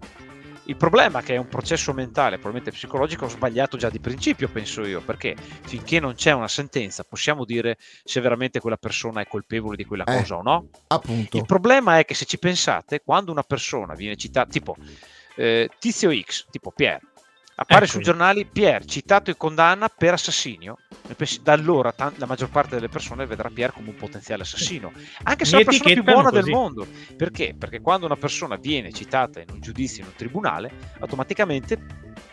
Il 0.70 0.78
problema 0.78 1.20
è 1.20 1.24
che 1.24 1.34
è 1.34 1.38
un 1.38 1.48
processo 1.48 1.94
mentale, 1.94 2.36
probabilmente 2.38 2.70
psicologico, 2.70 3.28
sbagliato 3.28 3.76
già 3.76 3.90
di 3.90 4.00
principio, 4.00 4.48
penso 4.50 4.86
io, 4.86 5.02
perché 5.02 5.36
finché 5.66 6.00
non 6.00 6.14
c'è 6.14 6.32
una 6.32 6.48
sentenza 6.48 7.04
possiamo 7.04 7.44
dire 7.44 7.78
se 8.04 8.22
veramente 8.22 8.60
quella 8.60 8.78
persona 8.78 9.20
è 9.22 9.26
colpevole 9.28 9.76
di 9.76 9.84
quella 9.84 10.04
Eh. 10.04 10.18
cosa 10.18 10.38
o 10.38 10.44
no. 10.44 10.68
Appunto. 10.90 11.38
Il 11.38 11.46
problema 11.46 11.98
è 11.98 12.06
che 12.06 12.14
se 12.14 12.26
ci 12.26 12.38
pensate, 12.38 13.02
quando 13.04 13.32
una 13.32 13.42
persona 13.42 13.96
viene 13.96 14.16
citata, 14.16 14.48
tipo 14.48 14.76
eh, 15.38 15.70
Tizio 15.80 16.12
X, 16.12 16.46
tipo 16.52 16.72
Pier, 16.72 17.00
appare 17.62 17.84
Ecco. 17.84 17.94
sui 17.94 18.04
giornali 18.04 18.46
Pier 18.46 18.86
citato 18.86 19.30
in 19.30 19.38
condanna 19.38 19.90
per 19.90 20.14
assassinio, 20.14 20.78
e 21.08 21.16
da 21.42 21.52
allora 21.54 21.92
tan- 21.92 22.14
la 22.16 22.26
maggior 22.26 22.50
parte 22.50 22.76
delle 22.76 22.88
persone 22.88 23.26
vedrà 23.26 23.50
Pier 23.50 23.74
come 23.74 23.90
un 23.90 23.96
potenziale 23.96 24.44
assassino, 24.44 24.92
anche 25.24 25.44
se 25.44 25.56
è 25.58 25.60
la 25.60 25.66
persona 25.66 25.94
più 25.94 26.04
buona 26.04 26.30
del 26.30 26.42
così. 26.42 26.52
mondo. 26.54 26.88
Perché? 27.18 27.56
Perché 27.58 27.82
quando 27.82 28.06
una 28.06 28.16
persona 28.16 28.56
viene 28.56 28.94
citata 28.94 29.40
in 29.42 29.48
un 29.52 29.60
giudizio, 29.60 30.04
in 30.04 30.10
un 30.10 30.16
tribunale, 30.16 30.72
automaticamente 31.00 31.78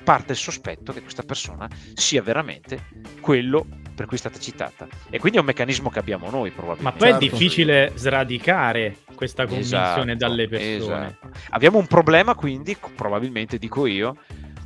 parte 0.04 0.32
il 0.32 0.38
sospetto 0.38 0.92
che 0.92 1.02
questa 1.02 1.22
persona 1.24 1.68
sia 1.94 2.22
veramente 2.22 2.86
quello 3.20 3.66
per 3.96 4.06
cui 4.06 4.16
è 4.16 4.20
stata 4.20 4.38
citata. 4.38 4.86
E 5.10 5.18
quindi 5.18 5.38
è 5.38 5.40
un 5.40 5.46
meccanismo 5.46 5.88
che 5.90 5.98
abbiamo 5.98 6.30
noi 6.30 6.50
Ma 6.50 6.54
probabilmente. 6.54 6.98
poi 6.98 7.08
è 7.08 7.12
Certo. 7.12 7.24
difficile 7.36 7.92
sradicare 7.94 8.98
questa 9.14 9.46
convinzione 9.46 10.12
Esatto, 10.12 10.14
dalle 10.14 10.48
persone. 10.48 11.06
esatto. 11.06 11.30
Abbiamo 11.50 11.78
un 11.78 11.86
problema 11.86 12.34
quindi, 12.34 12.76
probabilmente 12.94 13.58
dico 13.58 13.86
io, 13.86 14.16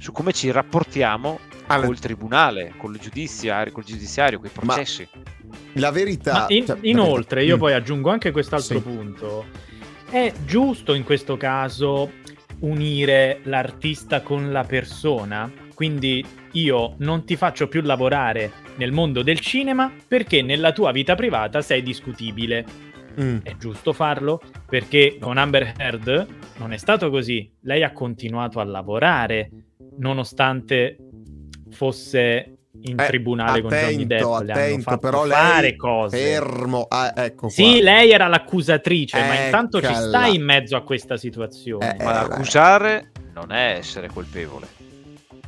su 0.00 0.12
come 0.12 0.32
ci 0.32 0.50
rapportiamo 0.50 1.38
Alle... 1.66 1.84
col 1.84 1.98
tribunale, 1.98 2.72
con 2.78 2.94
il 2.94 2.98
giudiziario, 2.98 3.70
col 3.70 3.84
giudiziario, 3.84 4.38
con 4.38 4.48
i 4.48 4.50
processi. 4.50 5.06
Ma 5.12 5.20
la 5.74 5.90
verità... 5.90 6.46
In, 6.48 6.64
cioè, 6.64 6.78
inoltre, 6.80 7.44
io 7.44 7.56
mm. 7.56 7.58
poi 7.58 7.72
aggiungo 7.74 8.10
anche 8.10 8.30
quest'altro 8.30 8.78
sì. 8.78 8.82
punto. 8.82 9.44
È 10.08 10.32
giusto 10.46 10.94
in 10.94 11.04
questo 11.04 11.36
caso 11.36 12.12
unire 12.60 13.40
l'artista 13.44 14.22
con 14.22 14.50
la 14.50 14.64
persona? 14.64 15.52
Quindi 15.74 16.24
io 16.52 16.94
non 16.98 17.26
ti 17.26 17.36
faccio 17.36 17.68
più 17.68 17.82
lavorare 17.82 18.52
nel 18.76 18.92
mondo 18.92 19.22
del 19.22 19.38
cinema 19.38 19.92
perché 20.08 20.40
nella 20.40 20.72
tua 20.72 20.92
vita 20.92 21.14
privata 21.14 21.60
sei 21.60 21.82
discutibile. 21.82 22.64
Mm. 23.20 23.38
È 23.42 23.54
giusto 23.56 23.92
farlo 23.92 24.40
perché 24.66 25.18
con 25.20 25.36
Amber 25.36 25.74
Heard 25.76 26.26
non 26.56 26.72
è 26.72 26.78
stato 26.78 27.10
così. 27.10 27.50
Lei 27.60 27.82
ha 27.82 27.92
continuato 27.92 28.60
a 28.60 28.64
lavorare 28.64 29.50
nonostante 29.98 30.96
fosse 31.70 32.54
in 32.82 32.98
eh, 32.98 33.06
tribunale 33.06 33.58
attento, 33.58 33.68
con 33.68 33.78
Johnny 33.78 34.06
Depp. 34.06 34.22
Attento, 34.22 34.98
però 34.98 35.24
lei 35.24 35.76
cose. 35.76 36.16
fermo. 36.16 36.86
Ah, 36.88 37.12
ecco 37.16 37.48
sì, 37.48 37.62
qua. 37.62 37.82
lei 37.82 38.10
era 38.10 38.28
l'accusatrice, 38.28 39.18
Eccala. 39.18 39.34
ma 39.34 39.44
intanto 39.44 39.80
ci 39.82 39.94
stai 39.94 40.34
in 40.36 40.44
mezzo 40.44 40.76
a 40.76 40.82
questa 40.82 41.16
situazione. 41.16 41.96
Eh, 41.98 42.04
ma 42.04 42.20
accusare 42.20 43.10
non 43.34 43.52
è 43.52 43.76
essere 43.76 44.08
colpevole. 44.08 44.66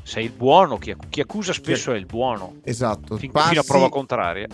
Sei 0.02 0.24
il 0.24 0.32
buono, 0.32 0.78
chi, 0.78 0.94
chi 1.08 1.20
accusa 1.20 1.52
spesso 1.52 1.90
chi... 1.90 1.96
è 1.96 2.00
il 2.00 2.06
buono. 2.06 2.56
Esatto. 2.64 3.16
Fin, 3.16 3.30
passi, 3.30 3.48
fino 3.50 3.60
a 3.60 3.64
prova 3.64 3.88
contraria. 3.88 4.46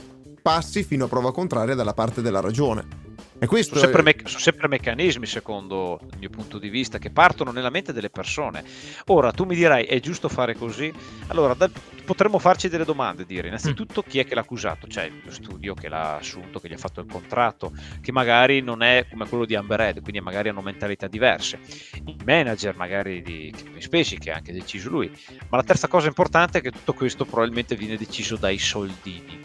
Passi 0.43 0.83
fino 0.83 1.07
a 1.07 1.09
prova 1.09 1.33
contraria 1.33 1.75
dalla 1.75 1.95
parte 1.95 2.21
della 2.21 2.41
ragione. 2.41 3.07
E 3.41 3.47
questo 3.47 3.77
sono, 3.77 3.93
sempre 3.93 4.03
me- 4.03 4.29
sono 4.29 4.41
sempre 4.41 4.67
meccanismi, 4.67 5.25
secondo 5.25 6.01
il 6.11 6.19
mio 6.19 6.31
punto 6.31 6.59
di 6.59 6.69
vista, 6.69 6.99
che 6.99 7.11
partono 7.11 7.53
nella 7.53 7.71
mente 7.71 7.93
delle 7.93 8.11
persone. 8.11 8.65
Ora, 9.07 9.31
tu 9.31 9.45
mi 9.45 9.55
dirai, 9.55 9.85
è 9.85 10.01
giusto 10.01 10.29
fare 10.29 10.57
così? 10.57 10.93
Allora, 11.29 11.55
da- 11.55 11.71
potremmo 12.05 12.41
farci 12.41 12.69
delle 12.69 12.85
domande, 12.85 13.25
dire 13.25 13.47
innanzitutto 13.47 14.03
chi 14.03 14.19
è 14.19 14.25
che 14.25 14.35
l'ha 14.35 14.41
accusato, 14.41 14.89
cioè 14.89 15.09
lo 15.23 15.31
studio 15.31 15.75
che 15.75 15.89
l'ha 15.89 16.17
assunto, 16.17 16.59
che 16.59 16.69
gli 16.69 16.73
ha 16.73 16.79
fatto 16.79 17.01
il 17.01 17.07
contratto, 17.07 17.71
che 18.01 18.11
magari 18.11 18.61
non 18.61 18.83
è 18.83 19.07
come 19.09 19.29
quello 19.29 19.45
di 19.45 19.55
Amber 19.55 19.81
Heard, 19.81 20.01
quindi 20.01 20.21
magari 20.21 20.49
hanno 20.49 20.63
mentalità 20.63 21.07
diverse. 21.07 21.61
Il 22.07 22.17
manager 22.25 22.75
magari 22.75 23.23
di 23.23 23.53
Kevin 23.57 23.81
Spacey, 23.81 24.19
che 24.19 24.33
ha 24.33 24.37
anche 24.37 24.53
deciso 24.53 24.89
lui. 24.89 25.11
Ma 25.49 25.59
la 25.59 25.63
terza 25.63 25.87
cosa 25.87 26.09
importante 26.09 26.59
è 26.59 26.61
che 26.61 26.73
tutto 26.73 26.93
questo 26.93 27.25
probabilmente 27.25 27.77
viene 27.77 27.97
deciso 27.97 28.37
dai 28.37 28.59
soldini. 28.59 29.39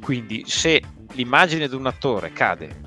Quindi 0.00 0.44
se 0.46 0.82
l'immagine 1.12 1.68
di 1.68 1.74
un 1.74 1.86
attore 1.86 2.32
cade 2.32 2.83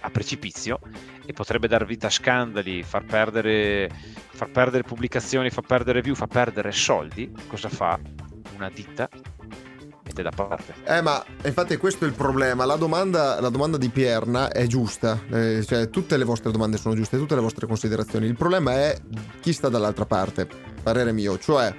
a 0.00 0.10
precipizio 0.10 0.80
e 1.24 1.32
potrebbe 1.32 1.68
dar 1.68 1.84
vita 1.84 2.08
a 2.08 2.10
scandali, 2.10 2.82
far 2.82 3.04
perdere, 3.04 3.90
far 4.30 4.50
perdere 4.50 4.82
pubblicazioni, 4.82 5.50
far 5.50 5.64
perdere 5.64 6.00
view, 6.00 6.14
far 6.14 6.28
perdere 6.28 6.72
soldi, 6.72 7.32
cosa 7.48 7.68
fa 7.68 7.98
una 8.54 8.70
ditta? 8.70 9.08
Mette 10.04 10.22
da 10.22 10.30
parte. 10.30 10.74
Eh, 10.84 11.02
ma 11.02 11.22
infatti 11.44 11.76
questo 11.76 12.06
è 12.06 12.08
il 12.08 12.14
problema. 12.14 12.64
La 12.64 12.76
domanda, 12.76 13.40
la 13.40 13.50
domanda 13.50 13.76
di 13.76 13.90
Pierna 13.90 14.50
è 14.50 14.66
giusta, 14.66 15.20
eh, 15.30 15.62
cioè 15.66 15.90
tutte 15.90 16.16
le 16.16 16.24
vostre 16.24 16.50
domande 16.50 16.78
sono 16.78 16.94
giuste, 16.94 17.18
tutte 17.18 17.34
le 17.34 17.42
vostre 17.42 17.66
considerazioni. 17.66 18.26
Il 18.26 18.36
problema 18.36 18.72
è 18.72 18.98
chi 19.40 19.52
sta 19.52 19.68
dall'altra 19.68 20.06
parte, 20.06 20.48
parere 20.82 21.12
mio, 21.12 21.38
cioè 21.38 21.74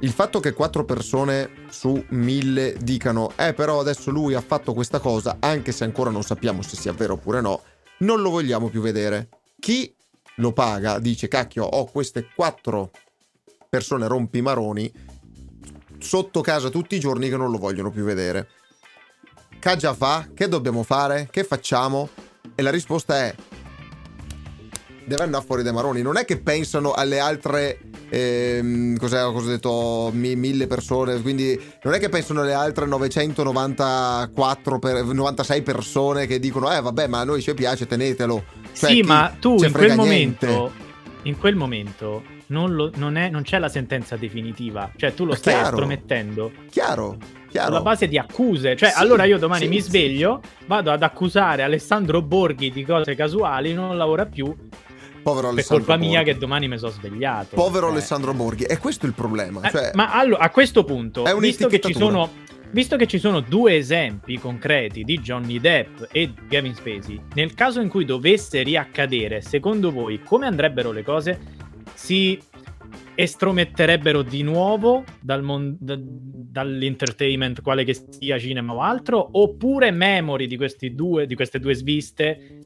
il 0.00 0.12
fatto 0.12 0.38
che 0.38 0.52
quattro 0.52 0.84
persone 0.84 1.50
su 1.70 2.04
mille 2.10 2.76
dicano 2.80 3.32
eh 3.36 3.52
però 3.52 3.80
adesso 3.80 4.10
lui 4.10 4.34
ha 4.34 4.40
fatto 4.40 4.72
questa 4.72 5.00
cosa, 5.00 5.38
anche 5.40 5.72
se 5.72 5.84
ancora 5.84 6.10
non 6.10 6.22
sappiamo 6.22 6.62
se 6.62 6.76
sia 6.76 6.92
vero 6.92 7.14
oppure 7.14 7.40
no, 7.40 7.62
non 7.98 8.20
lo 8.20 8.30
vogliamo 8.30 8.68
più 8.68 8.80
vedere. 8.80 9.28
Chi 9.58 9.92
lo 10.36 10.52
paga 10.52 10.98
dice 11.00 11.26
cacchio 11.26 11.64
ho 11.64 11.86
queste 11.86 12.28
quattro 12.34 12.90
persone 13.68 14.06
rompimaroni 14.06 14.92
sotto 15.98 16.40
casa 16.42 16.70
tutti 16.70 16.94
i 16.94 17.00
giorni 17.00 17.28
che 17.28 17.36
non 17.36 17.50
lo 17.50 17.58
vogliono 17.58 17.90
più 17.90 18.04
vedere. 18.04 18.48
Caggia 19.58 19.94
fa? 19.94 20.28
Che 20.32 20.46
dobbiamo 20.46 20.84
fare? 20.84 21.26
Che 21.30 21.42
facciamo? 21.42 22.08
E 22.54 22.62
la 22.62 22.70
risposta 22.70 23.16
è 23.16 23.34
deve 25.08 25.24
andare 25.24 25.44
fuori 25.44 25.64
dai 25.64 25.72
maroni. 25.72 26.02
Non 26.02 26.16
è 26.16 26.24
che 26.24 26.38
pensano 26.38 26.92
alle 26.92 27.18
altre 27.18 27.80
ehm, 28.08 28.96
cos'è, 28.96 29.20
cosa 29.24 29.46
ho 29.46 29.50
detto, 29.50 30.10
mi, 30.12 30.36
mille 30.36 30.68
persone, 30.68 31.20
quindi 31.20 31.60
non 31.82 31.94
è 31.94 31.98
che 31.98 32.08
pensano 32.08 32.42
alle 32.42 32.52
altre 32.52 32.86
994 32.86 34.78
per, 34.78 35.02
96 35.04 35.62
persone 35.62 36.26
che 36.26 36.38
dicono 36.38 36.72
eh 36.72 36.80
vabbè 36.80 37.08
ma 37.08 37.18
a 37.20 37.24
noi 37.24 37.42
ci 37.42 37.52
piace 37.54 37.86
tenetelo. 37.86 38.44
Cioè, 38.72 38.90
sì, 38.90 39.02
ma 39.02 39.34
tu 39.40 39.56
in 39.62 39.72
quel 39.72 39.96
momento 39.96 40.86
in 41.22 41.36
quel 41.36 41.56
momento 41.56 42.22
non, 42.46 42.74
lo, 42.74 42.90
non, 42.96 43.16
è, 43.16 43.28
non, 43.28 43.42
c'è 43.42 43.58
la 43.58 43.68
sentenza 43.68 44.16
definitiva, 44.16 44.90
cioè 44.96 45.12
tu 45.14 45.24
lo 45.24 45.34
stai 45.34 45.54
chiaro, 45.54 45.68
estromettendo. 45.68 46.52
Chiaro. 46.70 47.16
Chiaro. 47.50 47.68
Sulla 47.68 47.80
base 47.80 48.08
di 48.08 48.18
accuse, 48.18 48.76
cioè 48.76 48.90
sì, 48.90 48.98
allora 48.98 49.24
io 49.24 49.38
domani 49.38 49.64
sì, 49.64 49.68
mi 49.68 49.80
sveglio, 49.80 50.40
sì. 50.42 50.64
vado 50.66 50.90
ad 50.90 51.02
accusare 51.02 51.62
Alessandro 51.62 52.20
Borghi 52.20 52.70
di 52.70 52.84
cose 52.84 53.14
casuali, 53.14 53.72
non 53.72 53.96
lavora 53.96 54.26
più 54.26 54.54
Povero 55.28 55.52
per 55.52 55.64
colpa 55.64 55.96
Borghi. 55.96 56.08
mia 56.08 56.22
che 56.22 56.36
domani 56.36 56.68
mi 56.68 56.78
sono 56.78 56.92
svegliato. 56.92 57.54
Povero 57.54 57.88
eh. 57.88 57.92
Alessandro 57.92 58.34
Borghi. 58.34 58.64
E 58.64 58.78
questo 58.78 59.06
è 59.06 59.08
il 59.08 59.14
problema. 59.14 59.60
Eh, 59.62 59.70
cioè... 59.70 59.90
ma 59.94 60.12
allora, 60.12 60.42
a 60.42 60.50
questo 60.50 60.84
punto, 60.84 61.24
visto 61.38 61.68
che, 61.68 61.80
ci 61.80 61.94
sono, 61.94 62.30
visto 62.70 62.96
che 62.96 63.06
ci 63.06 63.18
sono 63.18 63.40
due 63.40 63.76
esempi 63.76 64.38
concreti 64.38 65.04
di 65.04 65.18
Johnny 65.20 65.60
Depp 65.60 66.04
e 66.10 66.32
Gavin 66.48 66.74
Spacey, 66.74 67.20
nel 67.34 67.54
caso 67.54 67.80
in 67.80 67.88
cui 67.88 68.04
dovesse 68.04 68.62
riaccadere, 68.62 69.40
secondo 69.40 69.90
voi 69.92 70.22
come 70.22 70.46
andrebbero 70.46 70.92
le 70.92 71.02
cose? 71.02 71.56
Si 71.94 72.40
estrometterebbero 73.14 74.22
di 74.22 74.42
nuovo 74.42 75.02
dal 75.20 75.42
mon- 75.42 75.76
da- 75.78 75.98
dall'entertainment, 75.98 77.62
quale 77.62 77.84
che 77.84 77.96
sia 78.10 78.38
cinema 78.38 78.74
o 78.74 78.80
altro, 78.80 79.28
oppure 79.32 79.90
memory 79.90 80.46
di, 80.46 80.56
due, 80.94 81.26
di 81.26 81.34
queste 81.34 81.58
due 81.58 81.74
sviste 81.74 82.57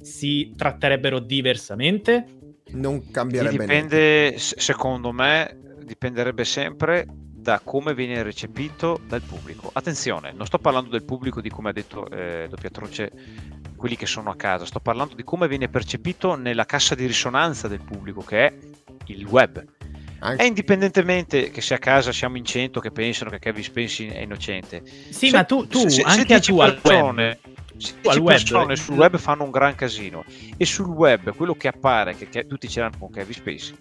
si 0.00 0.54
tratterebbero 0.56 1.18
diversamente? 1.18 2.54
Non 2.70 3.10
cambierebbe 3.10 3.58
dipende, 3.58 4.20
niente. 4.28 4.38
secondo 4.38 5.12
me, 5.12 5.56
dipenderebbe 5.84 6.44
sempre 6.44 7.06
da 7.42 7.60
come 7.62 7.92
viene 7.92 8.22
recepito 8.22 9.00
dal 9.06 9.20
pubblico. 9.20 9.70
Attenzione, 9.72 10.32
non 10.32 10.46
sto 10.46 10.58
parlando 10.58 10.90
del 10.90 11.02
pubblico 11.02 11.40
di 11.40 11.50
come 11.50 11.70
ha 11.70 11.72
detto 11.72 12.08
eh, 12.08 12.46
Doppiatroce, 12.48 13.10
quelli 13.76 13.96
che 13.96 14.06
sono 14.06 14.30
a 14.30 14.36
casa, 14.36 14.64
sto 14.64 14.78
parlando 14.78 15.14
di 15.16 15.24
come 15.24 15.48
viene 15.48 15.68
percepito 15.68 16.36
nella 16.36 16.64
cassa 16.64 16.94
di 16.94 17.04
risonanza 17.04 17.66
del 17.66 17.80
pubblico, 17.80 18.22
che 18.22 18.46
è 18.46 18.54
il 19.06 19.26
web. 19.26 19.62
Anche... 20.24 20.42
E 20.42 20.46
indipendentemente 20.46 21.50
che 21.50 21.60
sia 21.60 21.76
a 21.76 21.78
casa 21.78 22.12
siamo 22.12 22.36
in 22.36 22.44
cento 22.44 22.80
che 22.80 22.92
pensano 22.92 23.30
che 23.30 23.40
Kevin 23.40 23.64
Spacey 23.64 24.08
è 24.08 24.20
innocente. 24.20 24.82
Sì, 25.10 25.28
se, 25.28 25.36
ma 25.36 25.44
tu, 25.44 25.66
tu 25.66 25.88
se, 25.88 26.02
anche 26.02 26.40
se 26.40 26.52
tu 26.52 26.56
persone, 26.56 27.28
al 27.28 27.38
web 27.38 27.38
al 28.04 28.18
web. 28.18 28.26
persone 28.26 28.76
sul 28.76 28.96
web 28.96 29.16
fanno 29.16 29.42
un 29.42 29.50
gran 29.50 29.74
casino 29.74 30.24
e 30.56 30.64
sul 30.64 30.86
web 30.86 31.34
quello 31.34 31.54
che 31.54 31.66
appare 31.66 32.14
che, 32.14 32.28
che 32.28 32.46
tutti 32.46 32.68
ce 32.68 32.80
l'hanno 32.80 32.98
con 32.98 33.10
Kevin 33.10 33.34
Spacey 33.34 33.74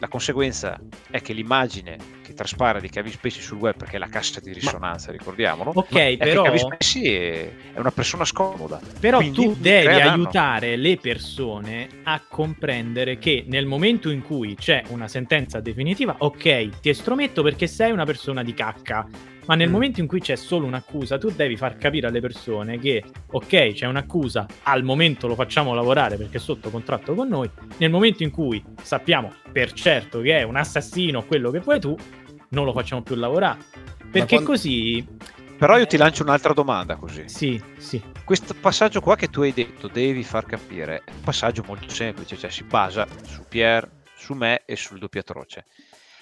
la 0.00 0.08
conseguenza 0.08 0.80
è 1.10 1.20
che 1.20 1.34
l'immagine 1.34 1.98
che 2.22 2.32
traspare 2.32 2.80
di 2.80 2.88
Kevin 2.88 3.12
Spacey 3.12 3.42
sul 3.42 3.58
web, 3.58 3.76
perché 3.76 3.96
è 3.96 3.98
la 3.98 4.08
cassa 4.08 4.40
di 4.40 4.50
risonanza, 4.52 5.10
Ma... 5.10 5.18
ricordiamolo, 5.18 5.72
ok, 5.74 6.16
però... 6.16 6.42
Kevin 6.42 6.58
Spacey 6.58 7.02
è, 7.04 7.52
è, 7.74 7.78
una 7.78 7.90
persona 7.90 8.24
scomoda. 8.24 8.80
Però 8.98 9.20
tu 9.30 9.54
devi 9.58 9.88
aiutare 9.88 10.76
le 10.76 10.96
persone 10.96 11.88
a 12.04 12.22
comprendere 12.26 13.18
che 13.18 13.44
nel 13.46 13.66
momento 13.66 14.08
in 14.08 14.22
cui 14.22 14.54
c'è 14.54 14.82
una 14.88 15.06
sentenza 15.06 15.60
definitiva, 15.60 16.16
ok, 16.18 16.80
ti 16.80 16.88
estrometto 16.88 17.42
perché 17.42 17.66
sei 17.66 17.92
una 17.92 18.06
persona 18.06 18.42
di 18.42 18.54
cacca, 18.54 19.06
ma 19.50 19.56
nel 19.56 19.68
mm. 19.68 19.72
momento 19.72 20.00
in 20.00 20.06
cui 20.06 20.20
c'è 20.20 20.36
solo 20.36 20.64
un'accusa, 20.66 21.18
tu 21.18 21.28
devi 21.28 21.56
far 21.56 21.76
capire 21.76 22.06
alle 22.06 22.20
persone 22.20 22.78
che, 22.78 23.02
ok, 23.32 23.72
c'è 23.72 23.86
un'accusa, 23.86 24.46
al 24.62 24.84
momento 24.84 25.26
lo 25.26 25.34
facciamo 25.34 25.74
lavorare 25.74 26.16
perché 26.16 26.36
è 26.36 26.40
sotto 26.40 26.70
contratto 26.70 27.14
con 27.14 27.26
noi, 27.26 27.50
nel 27.78 27.90
momento 27.90 28.22
in 28.22 28.30
cui 28.30 28.62
sappiamo 28.80 29.32
per 29.50 29.72
certo 29.72 30.20
che 30.20 30.38
è 30.38 30.42
un 30.44 30.54
assassino 30.54 31.24
quello 31.24 31.50
che 31.50 31.58
vuoi 31.58 31.80
tu, 31.80 31.96
non 32.50 32.64
lo 32.64 32.72
facciamo 32.72 33.02
più 33.02 33.16
lavorare. 33.16 33.58
Perché 34.08 34.36
quando... 34.36 34.50
così... 34.50 35.04
Però 35.58 35.76
io 35.76 35.86
ti 35.88 35.96
lancio 35.96 36.22
un'altra 36.22 36.52
domanda 36.52 36.94
così. 36.94 37.24
Sì, 37.26 37.60
sì. 37.76 38.00
Questo 38.24 38.54
passaggio 38.54 39.00
qua 39.00 39.16
che 39.16 39.30
tu 39.30 39.40
hai 39.40 39.52
detto 39.52 39.88
devi 39.88 40.22
far 40.22 40.46
capire 40.46 41.02
è 41.04 41.10
un 41.10 41.22
passaggio 41.22 41.64
molto 41.66 41.88
semplice, 41.88 42.36
cioè 42.38 42.50
si 42.50 42.62
basa 42.62 43.04
su 43.26 43.42
Pierre, 43.48 44.02
su 44.14 44.32
me 44.34 44.62
e 44.64 44.76
sul 44.76 45.00
doppiatroce. 45.00 45.64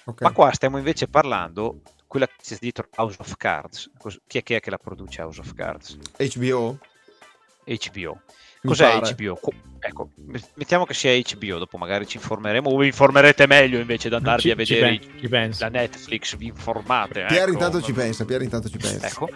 Okay. 0.05 0.27
Ma 0.27 0.33
qua 0.33 0.51
stiamo 0.51 0.79
invece 0.79 1.07
parlando 1.07 1.81
quella 2.09 2.25
che 2.25 2.33
c'è 2.41 2.57
dietro 2.59 2.89
House 2.95 3.17
of 3.19 3.37
Cards. 3.37 3.91
Chi 4.25 4.39
è 4.39 4.43
che, 4.43 4.55
è 4.55 4.59
che 4.59 4.71
la 4.71 4.79
produce 4.79 5.21
House 5.21 5.39
of 5.39 5.53
Cards? 5.53 5.95
HBO? 6.17 6.79
HBO. 7.65 8.21
Cos'è 8.61 8.99
HBO? 8.99 9.39
Ecco, 9.79 10.09
mettiamo 10.55 10.85
che 10.85 10.93
sia 10.93 11.17
HBO, 11.17 11.59
dopo 11.59 11.77
magari 11.77 12.05
ci 12.05 12.17
informeremo 12.17 12.69
o 12.69 12.77
vi 12.77 12.87
informerete 12.87 13.47
meglio 13.47 13.79
invece 13.79 14.09
di 14.09 14.15
andarvi 14.15 14.41
ci, 14.41 14.51
a 14.51 14.55
vedere 14.55 14.99
ci 14.99 15.29
pen- 15.29 15.53
la 15.59 15.69
Netflix, 15.69 16.35
vi 16.35 16.47
informate. 16.47 17.25
Pier 17.27 17.43
ecco. 17.43 17.51
intanto 17.51 17.81
ci 17.81 17.93
pensa, 17.93 18.25
Pier 18.25 18.41
intanto 18.41 18.69
ci 18.69 18.77
pensa. 18.77 19.07
Ecco, 19.07 19.29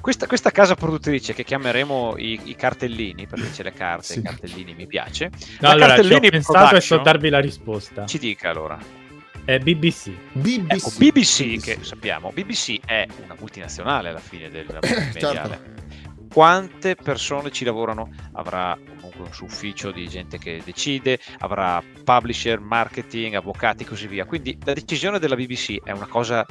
questa, 0.00 0.26
questa 0.26 0.50
casa 0.50 0.74
produttrice 0.74 1.32
che 1.32 1.44
chiameremo 1.44 2.16
i, 2.18 2.40
i, 2.44 2.56
cartellini, 2.56 3.26
perché 3.26 3.50
c'è 3.50 3.62
le 3.62 3.72
carte, 3.72 4.04
sì. 4.04 4.18
i 4.18 4.22
cartellini 4.22 4.74
mi 4.74 4.86
piace. 4.86 5.30
No, 5.60 5.70
allora, 5.70 5.86
cartellini 5.86 6.26
ho 6.26 6.30
pensato 6.30 6.74
e 6.74 6.80
so 6.80 6.98
darvi 6.98 7.30
la 7.30 7.40
risposta. 7.40 8.04
Ci 8.04 8.18
dica 8.18 8.50
allora 8.50 9.04
È 9.46 9.60
BBC. 9.60 10.10
BBC. 10.32 10.72
Ecco, 10.72 10.90
BBC, 10.98 11.62
che 11.62 11.78
sappiamo, 11.82 12.32
BBC 12.32 12.80
è 12.84 13.06
una 13.22 13.36
multinazionale 13.38 14.08
alla 14.08 14.18
fine 14.18 14.50
del 14.50 14.66
mediale. 15.14 15.14
Certo. 15.20 15.84
Quante 16.32 16.96
persone 16.96 17.52
ci 17.52 17.64
lavorano? 17.64 18.10
Avrà 18.32 18.76
comunque 18.98 19.26
un 19.26 19.32
suo 19.32 19.46
ufficio 19.46 19.92
di 19.92 20.08
gente 20.08 20.38
che 20.38 20.60
decide, 20.64 21.20
avrà 21.38 21.80
publisher, 22.02 22.58
marketing, 22.58 23.34
avvocati 23.34 23.84
e 23.84 23.86
così 23.86 24.08
via. 24.08 24.24
Quindi 24.24 24.58
la 24.64 24.72
decisione 24.72 25.20
della 25.20 25.36
BBC 25.36 25.76
è 25.84 25.92
una 25.92 26.08
cosa 26.08 26.44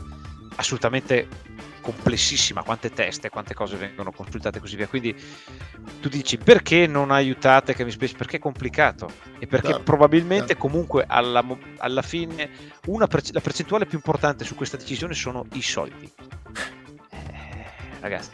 assolutamente 0.56 1.28
complessissima, 1.86 2.64
quante 2.64 2.90
teste, 2.90 3.30
quante 3.30 3.54
cose 3.54 3.76
vengono 3.78 4.12
consultate 4.12 4.58
e 4.58 4.62
così 4.62 4.76
via. 4.76 4.88
Quindi 4.88 5.16
tu 6.02 6.10
dici 6.10 6.38
perché 6.38 6.88
non 6.88 7.12
aiutate 7.12 7.76
Kevin 7.76 7.94
Spacey? 7.94 8.18
Perché 8.18 8.38
è 8.38 8.40
complicato 8.40 9.08
e 9.38 9.46
perché 9.46 9.68
Certo, 9.68 9.84
probabilmente 9.84 10.48
certo. 10.48 10.62
comunque 10.62 11.06
alla, 11.08 11.46
alla 11.78 12.02
fine 12.02 12.50
una 12.88 13.06
perce- 13.06 13.34
la 13.34 13.40
percentuale 13.40 13.86
più 13.86 13.98
importante 13.98 14.44
su 14.46 14.56
questa 14.56 14.78
decisione 14.78 15.14
sono 15.14 15.46
i 15.54 15.62
soldi. 15.62 16.12
Eh, 17.12 17.66
ragazzi, 18.00 18.32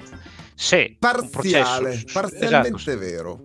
se 0.55 0.75
un 0.91 0.95
Parziale, 0.97 1.89
processo, 1.89 2.05
parzialmente 2.13 2.91
esatto, 2.91 2.97
vero. 2.99 3.39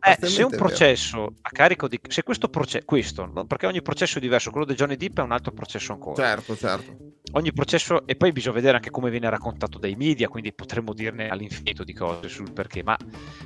eh, 0.00 0.26
se 0.26 0.42
un 0.42 0.50
processo 0.50 1.34
a 1.40 1.50
carico 1.50 1.86
di 1.86 2.00
se 2.08 2.24
questo 2.24 2.48
processo 2.48 2.84
questo 2.84 3.30
no? 3.32 3.44
perché 3.44 3.66
ogni 3.66 3.82
processo 3.82 4.18
è 4.18 4.20
diverso 4.20 4.50
quello 4.50 4.66
di 4.66 4.74
Johnny 4.74 4.96
Depp 4.96 5.18
è 5.20 5.22
un 5.22 5.30
altro 5.30 5.52
processo 5.52 5.92
ancora 5.92 6.20
Certo, 6.20 6.56
certo. 6.56 6.96
Ogni 7.32 7.52
processo 7.52 8.06
e 8.06 8.16
poi 8.16 8.32
bisogna 8.32 8.56
vedere 8.56 8.76
anche 8.76 8.90
come 8.90 9.10
viene 9.10 9.28
raccontato 9.30 9.78
dai 9.78 9.94
media 9.94 10.28
quindi 10.28 10.52
potremmo 10.52 10.92
dirne 10.92 11.28
all'infinito 11.28 11.84
di 11.84 11.92
cose 11.92 12.28
sul 12.28 12.52
perché 12.52 12.82
ma 12.82 12.96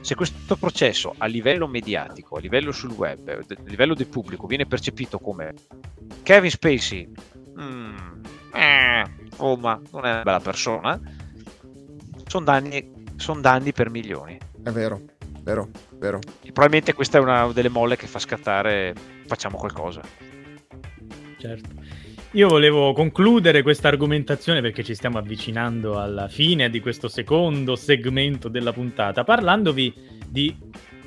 se 0.01 0.15
questo 0.15 0.57
processo 0.57 1.15
a 1.17 1.27
livello 1.27 1.67
mediatico 1.67 2.37
a 2.37 2.41
livello 2.41 2.73
sul 2.73 2.91
web 2.93 3.29
a 3.29 3.55
livello 3.65 3.95
del 3.95 4.09
pubblico 4.09 4.47
viene 4.47 4.67
percepito 4.67 5.19
come 5.19 5.55
Kevin 6.23 6.51
Spacey 6.51 7.09
mm, 7.61 7.97
eh, 8.55 9.05
oh, 9.37 9.57
ma 9.57 9.81
non 9.93 10.05
è 10.05 10.11
una 10.13 10.23
bella 10.23 10.41
persona 10.41 11.01
sono 12.27 12.45
danni, 12.45 12.93
son 13.17 13.41
danni 13.41 13.73
per 13.73 13.91
milioni 13.91 14.37
È 14.65 14.71
vero, 14.71 15.01
vero, 15.43 15.69
vero. 15.93 16.19
e 16.43 16.51
probabilmente 16.51 16.93
questa 16.93 17.19
è 17.19 17.21
una 17.21 17.53
delle 17.53 17.69
molle 17.69 17.97
che 17.97 18.09
fa 18.09 18.19
scattare 18.19 18.95
facciamo 19.27 19.57
qualcosa 19.57 20.01
Certo. 21.39 21.69
Io 22.37 22.49
volevo 22.49 22.93
concludere 22.93 23.63
questa 23.63 23.89
argomentazione 23.89 24.61
perché 24.61 24.85
ci 24.85 24.95
stiamo 24.95 25.17
avvicinando 25.17 25.99
alla 25.99 26.29
fine 26.29 26.69
di 26.69 26.81
questo 26.81 27.09
secondo 27.09 27.77
segmento 27.77 28.49
della 28.49 28.75
puntata, 28.75 29.25
parlandovi 29.25 29.95
di, 30.29 30.55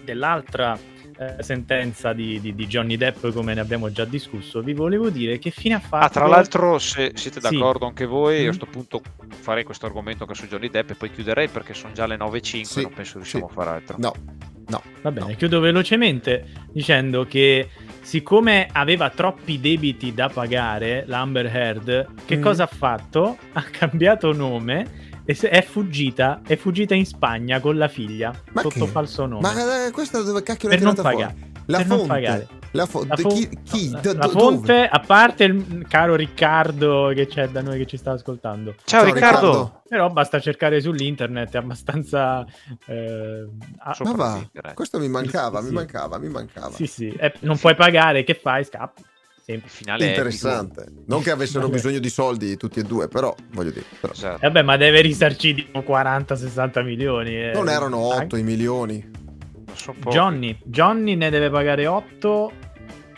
dell'altra 0.04 0.76
eh, 1.20 1.44
sentenza 1.44 2.14
di, 2.14 2.40
di- 2.42 2.56
di 2.56 2.66
Johnny 2.66 2.98
Depp, 2.98 3.28
come 3.32 3.54
ne 3.54 3.60
abbiamo 3.60 3.92
già 3.92 4.06
discusso. 4.06 4.64
Vi 4.64 4.74
volevo 4.74 5.12
dire 5.12 5.38
che 5.38 5.52
fine 5.52 5.76
ha 5.76 5.80
fatto. 5.80 6.04
Ah, 6.06 6.10
tra 6.10 6.26
l'altro, 6.26 6.80
se 6.80 7.12
siete 7.14 7.40
Sì. 7.40 7.56
d'accordo 7.56 7.86
anche 7.86 8.08
voi, 8.08 8.34
io 8.34 8.40
a 8.40 8.52
Mhm. 8.52 8.58
questo 8.58 8.66
punto 8.66 9.02
farei 9.42 9.64
questo 9.64 9.86
argomento 9.86 10.24
anche 10.24 10.34
su 10.34 10.48
Johnny 10.48 10.70
Depp 10.72 10.90
e 10.90 10.96
poi 10.96 11.12
chiuderei 11.12 11.48
perché 11.48 11.76
sono 11.76 11.94
già 11.94 12.08
le 12.08 12.18
9.05 12.18 12.64
Sì, 12.66 12.80
e 12.80 12.82
non 12.84 12.94
penso 12.94 13.18
riusciamo 13.18 13.46
sì. 13.46 13.52
a 13.52 13.54
fare 13.56 13.70
altro. 13.70 13.98
No, 14.00 14.14
Va 15.02 15.12
bene, 15.12 15.30
No. 15.32 15.36
chiudo 15.36 15.60
velocemente 15.62 16.46
dicendo 16.72 17.26
che 17.26 17.70
siccome 18.02 18.68
aveva 18.72 19.10
troppi 19.10 19.60
debiti 19.60 20.14
da 20.14 20.30
pagare 20.30 21.04
l'Amber 21.08 21.46
Heard, 21.46 22.08
che 22.26 22.38
Mm. 22.38 22.42
cosa 22.42 22.64
ha 22.64 22.68
fatto? 22.68 23.38
Ha 23.54 23.64
cambiato 23.64 24.32
nome 24.34 25.08
e 25.26 25.38
è 25.50 25.62
fuggita, 25.62 26.42
è 26.46 26.56
fuggita 26.56 26.96
in 26.96 27.06
Spagna 27.06 27.60
con 27.60 27.78
la 27.78 27.88
figlia 27.88 28.34
Ma 28.54 28.62
sotto 28.62 28.86
che? 28.86 28.92
falso 28.92 29.26
nome. 29.26 29.42
ma 29.42 29.86
eh, 29.88 29.92
questa 29.92 30.22
dove 30.22 30.42
cacchio 30.44 30.70
non 30.70 30.78
tirata 30.78 31.02
fuori? 31.02 31.18
La 31.66 31.78
per 31.78 31.88
non 31.88 31.98
fonte. 32.00 32.14
pagare. 32.14 32.48
La, 32.74 32.86
fo- 32.86 33.04
La 33.08 33.16
fo- 33.16 33.30
chi, 33.30 33.50
chi? 33.64 33.90
no, 33.90 34.00
Do- 34.00 34.14
la 34.14 34.28
fonte, 34.28 34.68
dove? 34.74 34.88
a 34.88 35.00
parte 35.00 35.44
il 35.46 35.86
caro 35.90 36.16
Riccardo 36.16 37.12
che 37.16 37.26
c'è 37.26 37.48
da 37.50 37.62
noi 37.62 37.80
che 37.80 37.88
ci 37.88 37.98
sta 37.98 38.12
ascoltando. 38.12 38.76
Ciao, 38.84 39.02
Ciao, 39.02 39.14
Riccardo! 39.14 39.48
Riccardo. 39.48 39.82
Però 39.90 40.10
basta 40.12 40.40
cercare 40.40 40.80
sull'internet, 40.80 41.52
è 41.54 41.58
abbastanza... 41.58 42.46
eh, 42.86 43.48
Ma 44.04 44.12
va, 44.14 44.50
questo 44.76 45.00
mi 45.00 45.08
mancava, 45.10 45.58
Sì, 45.60 45.64
mi 45.64 45.70
sì. 45.70 45.76
mancava, 45.76 46.18
mi 46.20 46.30
mancava. 46.30 46.72
sì, 46.72 46.86
sì, 46.86 47.08
eh, 47.10 47.34
non 47.40 47.58
puoi 47.58 47.74
pagare, 47.76 48.24
che 48.24 48.36
fai? 48.36 48.64
Scappi. 48.64 49.04
Finale 49.66 50.06
è 50.06 50.10
Interessante. 50.10 50.86
Non 51.08 51.24
che 51.24 51.32
avessero 51.32 51.62
Vabbè. 51.62 51.74
bisogno 51.74 51.98
di 51.98 52.10
soldi 52.12 52.56
tutti 52.56 52.82
e 52.82 52.84
due, 52.84 53.08
però 53.08 53.34
voglio 53.54 53.72
dire. 53.72 53.86
però. 54.00 54.14
Eh, 54.36 54.38
Vabbè, 54.42 54.62
ma 54.62 54.78
deve 54.78 55.02
risarcire 55.02 55.56
tipo 55.56 55.80
40-60 55.80 56.84
milioni. 56.84 57.36
eh. 57.36 57.52
Non 57.56 57.68
erano 57.68 57.98
8 57.98 58.16
Anche- 58.20 58.38
i 58.38 58.44
milioni. 58.44 59.10
Johnny. 60.10 60.58
Johnny 60.64 61.16
ne 61.16 61.30
deve 61.30 61.50
pagare 61.50 61.88
8 61.88 62.52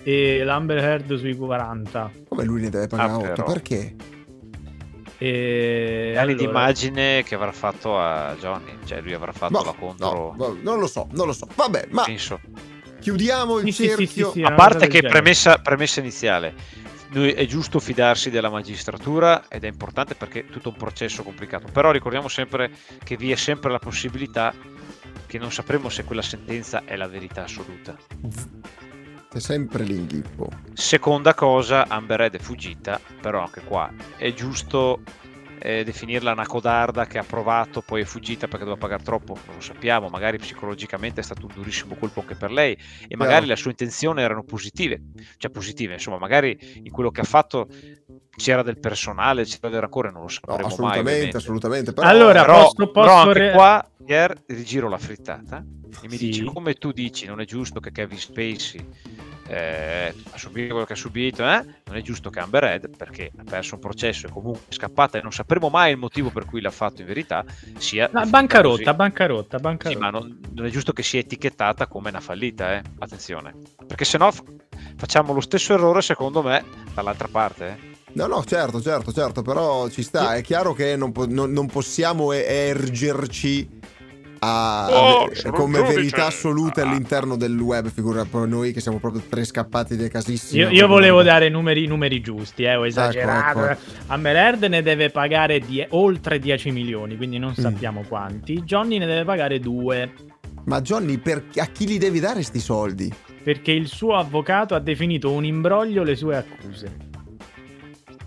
e 0.04 0.44
l'Amber 0.44 0.78
Heard 0.78 1.16
sui 1.18 1.36
40. 1.36 2.12
Come 2.28 2.44
lui 2.44 2.62
ne 2.62 2.70
deve 2.70 2.88
pagare 2.88 3.12
Ah, 3.12 3.18
8? 3.18 3.28
però. 3.28 3.44
Perché? 3.46 3.96
E 5.18 6.14
Anni 6.16 6.18
allora- 6.18 6.34
di 6.38 6.44
immagine 6.46 7.24
che 7.24 7.36
avrà 7.36 7.52
fatto 7.52 8.00
a 8.00 8.36
Johnny, 8.40 8.72
cioè 8.86 9.02
lui 9.02 9.14
avrà 9.14 9.32
fatto 9.32 9.54
No, 9.60 9.64
la 9.64 9.74
contro. 9.74 10.34
no, 10.36 10.48
no, 10.48 10.58
non 10.62 10.80
lo 10.80 10.88
so, 10.88 11.08
non 11.12 11.28
lo 11.28 11.34
so. 11.34 11.48
Vabbè, 11.56 11.88
ma 11.92 12.04
penso. 12.04 12.40
chiudiamo 13.00 13.60
il 13.60 13.66
Sì, 13.66 13.72
sì, 13.72 13.82
sì, 13.84 13.90
cerchio. 13.90 14.32
sì, 14.32 14.40
sì, 14.40 14.44
A 14.44 14.54
parte 14.54 14.88
che 14.88 15.02
premessa, 15.04 15.58
premessa 15.60 16.00
iniziale, 16.00 16.54
noi 17.12 17.34
è 17.34 17.46
giusto 17.46 17.80
fidarsi 17.80 18.32
della 18.32 18.50
magistratura 18.50 19.48
ed 19.48 19.64
è 19.64 19.68
importante 19.68 20.16
perché 20.16 20.40
è 20.40 20.46
tutto 20.46 20.70
un 20.70 20.76
processo 20.76 21.22
complicato, 21.22 21.68
però 21.72 21.92
ricordiamo 21.92 22.28
sempre 22.28 22.72
che 23.04 23.16
vi 23.16 23.32
è 23.32 23.36
sempre 23.36 23.70
la 23.72 23.80
possibilità 23.80 24.54
che 25.32 25.38
non 25.38 25.50
sapremo 25.50 25.88
se 25.88 26.04
quella 26.04 26.22
sentenza 26.22 26.84
è 26.84 26.98
la 26.98 27.08
verità 27.08 27.44
assoluta. 27.44 27.96
C'è 29.30 29.39
sempre 29.39 29.86
l'inghippo. 29.86 30.50
Seconda 30.74 31.34
cosa, 31.34 31.88
Amber 31.88 32.20
Heard 32.20 32.36
è 32.36 32.39
fuggita, 32.39 33.00
però 33.22 33.41
anche 33.41 33.62
qua 33.62 33.89
è 34.17 34.34
giusto 34.34 35.02
eh, 35.58 35.86
definirla 35.86 36.34
una 36.34 36.46
codarda 36.46 37.06
che 37.06 37.17
ha 37.17 37.24
provato, 37.24 37.82
poi 37.82 38.02
è 38.02 38.04
fuggita 38.04 38.50
perché 38.50 38.65
doveva 38.65 38.76
pagare 38.76 39.04
troppo, 39.04 39.38
non 39.46 39.56
lo 39.56 39.62
sappiamo, 39.62 40.10
magari 40.10 40.38
psicologicamente 40.38 41.22
è 41.22 41.24
stato 41.24 41.46
un 41.46 41.54
durissimo 41.54 41.96
colpo 41.96 42.20
anche 42.20 42.36
per 42.36 42.52
lei 42.52 42.78
e 43.08 43.15
magari 43.15 43.46
le 43.46 43.56
sue 43.56 43.72
intenzioni 43.72 44.22
erano 44.22 44.44
positive, 44.44 45.02
cioè 45.38 45.50
positive, 45.50 45.94
insomma, 45.94 46.17
magari 46.17 46.82
in 46.84 46.91
quello 46.91 47.10
che 47.10 47.22
ha 47.22 47.24
fatto 47.24 47.70
c'era 48.36 48.63
del 48.63 48.80
personale, 48.80 49.44
c'era 49.46 49.70
del 49.70 49.82
rancore, 49.82 50.08
non 50.12 50.22
lo 50.22 50.28
No, 50.28 50.30
sapremo 50.30 50.58
mai. 50.62 50.67
assolutamente, 50.67 51.10
ovviamente. 51.12 51.38
assolutamente. 51.38 51.94
Però, 51.94 52.08
Allora, 52.08 52.41
Però, 52.41 52.62
posso- 52.63 52.91
però 52.91 53.06
posso 53.06 53.28
anche 53.28 53.39
re- 53.39 53.52
qua, 53.52 53.86
Pier, 54.06 54.44
rigiro 54.48 54.89
la 54.89 54.98
frittata 54.98 55.63
e 56.04 56.08
mi 56.08 56.17
Sì. 56.17 56.26
dici 56.28 56.44
come 56.44 56.74
tu 56.76 56.91
dici 56.91 57.26
non 57.28 57.39
è 57.41 57.46
giusto 57.46 57.80
che 57.80 57.91
Kevin 57.91 58.17
Spacey 58.17 58.84
eh, 59.48 60.13
ha 60.32 60.38
subito 60.38 60.70
quello 60.70 60.86
che 60.86 60.94
ha 60.94 60.96
subito, 60.96 61.44
eh? 61.44 61.65
non 61.86 61.98
è 61.98 62.02
giusto 62.02 62.30
che 62.30 62.39
Amber 62.39 62.63
Heard, 62.63 62.96
perché 62.96 63.32
ha 63.38 63.44
perso 63.44 63.76
un 63.76 63.82
processo 63.82 64.28
e 64.28 64.30
comunque 64.30 64.62
è 64.70 64.74
scappata 64.74 65.17
e 65.17 65.22
non 65.22 65.34
sapremo 65.34 65.67
mai 65.70 65.91
il 65.91 65.98
motivo 65.98 66.30
per 66.30 66.46
cui 66.46 66.62
l'ha 66.62 66.72
fatto 66.72 67.02
in 67.02 67.08
verità, 67.08 67.44
sia... 67.78 68.10
No, 68.13 68.26
bancarotta, 68.28 68.84
così. 68.84 68.96
bancarotta, 68.96 69.58
Sì, 69.58 69.63
bancarotta. 69.63 70.00
ma 70.00 70.10
non, 70.10 70.39
non 70.54 70.65
è 70.65 70.70
giusto 70.70 70.94
che 70.94 71.04
sia 71.04 71.20
etichettata 71.20 71.86
come 71.88 72.10
una 72.10 72.22
fallita, 72.22 72.76
eh? 72.76 72.82
attenzione, 73.00 73.54
perché 73.86 74.06
se 74.06 74.17
no 74.17 74.32
facciamo 74.96 75.34
lo 75.34 75.41
stesso 75.41 75.74
errore 75.74 76.02
secondo 76.02 76.41
me 76.41 76.63
dall'altra 76.94 77.28
parte. 77.30 77.89
No, 78.13 78.28
no, 78.28 78.43
certo, 78.43 78.82
certo, 78.82 79.12
certo, 79.13 79.41
però 79.41 79.88
ci 79.89 80.04
sta. 80.04 80.36
È 80.36 80.41
chiaro 80.41 80.74
che 80.74 80.95
non, 80.95 81.12
po- 81.12 81.28
non- 81.28 81.52
non 81.52 81.67
possiamo 81.67 82.32
ergerci 82.34 83.80
a- 84.39 84.88
Oh, 84.91 85.24
a- 85.26 85.50
come 85.52 85.82
verità 85.82 86.26
assoluta 86.26 86.82
Ah. 86.82 86.89
all'interno 86.89 87.38
del 87.38 87.58
web. 87.60 87.89
Figura 87.89 88.26
noi 88.45 88.74
che 88.74 88.82
siamo 88.82 88.97
proprio 89.00 89.21
tre 89.30 89.45
scappati 89.45 89.95
dei 89.95 90.10
casissimi. 90.10 90.62
Io, 90.62 90.69
io 90.69 90.88
volevo 90.88 91.21
dare 91.24 91.47
numeri, 91.50 91.86
numeri 91.88 92.21
giusti, 92.21 92.63
eh, 92.63 92.76
ho 92.76 92.86
esagerato. 92.86 93.65
ecco. 93.69 93.80
Amber 94.08 94.36
Heard 94.36 94.63
ne 94.65 94.82
deve 94.82 95.10
pagare 95.10 95.60
die- 95.60 95.88
oltre 95.91 96.39
10 96.39 96.71
milioni, 96.71 97.15
quindi 97.17 97.38
non 97.38 97.52
Mm. 97.52 97.62
sappiamo 97.62 98.04
quanti. 98.08 98.62
Johnny 98.63 98.97
ne 98.97 99.06
deve 99.06 99.24
pagare 99.24 99.60
2, 99.60 100.12
Ma 100.65 100.80
Johnny, 100.82 101.17
per- 101.17 101.45
a 101.56 101.65
chi 101.67 101.88
li 101.88 101.97
devi 101.97 102.19
dare 102.19 102.43
sti 102.43 102.60
soldi? 102.60 103.12
perché 103.43 103.71
il 103.71 103.88
suo 103.88 104.15
avvocato 104.15 104.76
ha 104.76 104.80
definito 104.80 105.32
un 105.32 105.43
imbroglio 105.45 106.04
le 106.04 106.15
sue 106.15 106.36
accuse. 106.38 107.10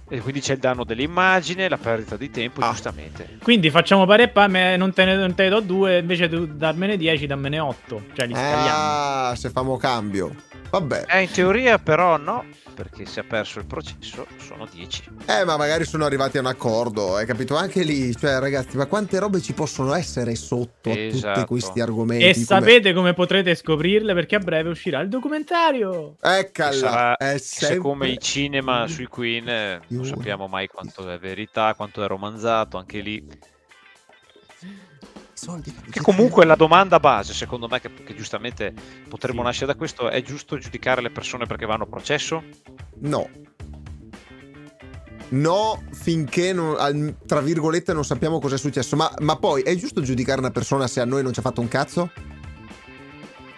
E 0.08 0.20
quindi 0.20 0.40
c'è 0.40 0.52
il 0.52 0.58
danno 0.58 0.84
dell'immagine, 0.84 1.68
la 1.68 1.78
perdita 1.78 2.16
di 2.16 2.30
tempo, 2.30 2.60
Ah. 2.60 2.70
giustamente. 2.70 3.38
Quindi 3.42 3.70
facciamo 3.70 4.04
pari 4.06 4.24
e 4.24 4.28
pa, 4.28 4.46
me- 4.48 4.76
non 4.76 4.92
te 4.92 5.04
ne, 5.04 5.16
non 5.16 5.34
te 5.34 5.44
ne 5.44 5.48
do 5.48 5.60
2, 5.60 5.98
invece 5.98 6.28
tu 6.28 6.46
darmene 6.46 6.96
10, 6.96 7.26
dammene 7.26 7.58
8. 7.58 8.02
Cioè 8.12 8.26
li 8.26 8.34
scaliamo. 8.34 8.68
Ah, 8.70 9.34
se 9.36 9.50
famo 9.50 9.76
cambio. 9.76 10.34
Vabbè. 10.74 11.04
Eh, 11.08 11.22
in 11.22 11.30
teoria 11.30 11.78
però 11.78 12.16
no, 12.16 12.44
perché 12.74 13.06
se 13.06 13.20
ha 13.20 13.24
perso 13.24 13.60
il 13.60 13.66
processo 13.66 14.26
sono 14.38 14.66
10. 14.68 15.02
Eh, 15.26 15.44
ma 15.44 15.56
magari 15.56 15.84
sono 15.84 16.04
arrivati 16.04 16.37
a 16.37 16.40
un 16.40 16.46
accordo, 16.46 17.14
hai 17.14 17.26
capito? 17.26 17.54
Anche 17.54 17.84
lì, 17.84 18.12
cioè, 18.16 18.40
ragazzi, 18.40 18.76
ma 18.76 18.87
quante 18.87 19.20
robe 19.20 19.40
ci 19.40 19.52
possono 19.52 19.94
essere 19.94 20.34
sotto 20.34 20.90
a 20.90 20.94
tutti 20.94 21.00
Esatto. 21.06 21.44
questi 21.46 21.80
argomenti? 21.80 22.24
E 22.24 22.32
come- 22.32 22.44
sapete 22.44 22.92
come 22.92 23.14
potrete 23.14 23.54
scoprirle? 23.54 24.14
Perché 24.14 24.34
a 24.34 24.40
breve 24.40 24.70
uscirà 24.70 24.98
il 25.00 25.08
documentario. 25.08 26.16
Eccola, 26.20 26.72
sarà- 26.72 27.16
è 27.16 27.38
Se 27.38 27.66
sempre... 27.66 27.78
come 27.78 28.08
i 28.08 28.18
cinema 28.18 28.88
sui 28.88 29.06
Queen 29.06 29.48
eh, 29.48 29.80
non 29.90 30.04
sappiamo 30.04 30.48
mai 30.48 30.66
quanto 30.66 31.08
è 31.08 31.18
verità, 31.20 31.74
quanto 31.74 32.02
è 32.02 32.06
romanzato, 32.08 32.78
anche 32.78 32.98
lì. 32.98 33.24
Soldi, 35.34 35.74
Che 35.90 36.00
comunque 36.00 36.44
la 36.44 36.54
domanda 36.54 37.00
base, 37.00 37.32
secondo 37.32 37.68
me, 37.68 37.80
che, 37.80 37.92
che 37.92 38.14
giustamente 38.14 38.72
potremmo 39.08 39.40
Sì. 39.40 39.46
nascere 39.46 39.66
da 39.66 39.74
questo, 39.74 40.08
è 40.08 40.22
giusto 40.22 40.58
giudicare 40.58 41.02
le 41.02 41.10
persone 41.10 41.46
perché 41.46 41.66
vanno 41.66 41.84
a 41.84 41.86
processo? 41.86 42.42
No, 43.00 43.28
no 45.30 45.82
finché, 45.92 46.52
non, 46.52 47.16
tra 47.26 47.40
virgolette, 47.40 47.92
non 47.92 48.04
sappiamo 48.04 48.38
cosa 48.38 48.54
è 48.54 48.58
successo. 48.58 48.96
Ma, 48.96 49.12
ma 49.20 49.36
poi 49.36 49.62
è 49.62 49.74
giusto 49.74 50.00
giudicare 50.02 50.40
una 50.40 50.50
persona 50.50 50.86
se 50.86 51.00
a 51.00 51.04
noi 51.04 51.22
non 51.22 51.32
ci 51.32 51.40
ha 51.40 51.42
fatto 51.42 51.60
un 51.60 51.68
cazzo? 51.68 52.10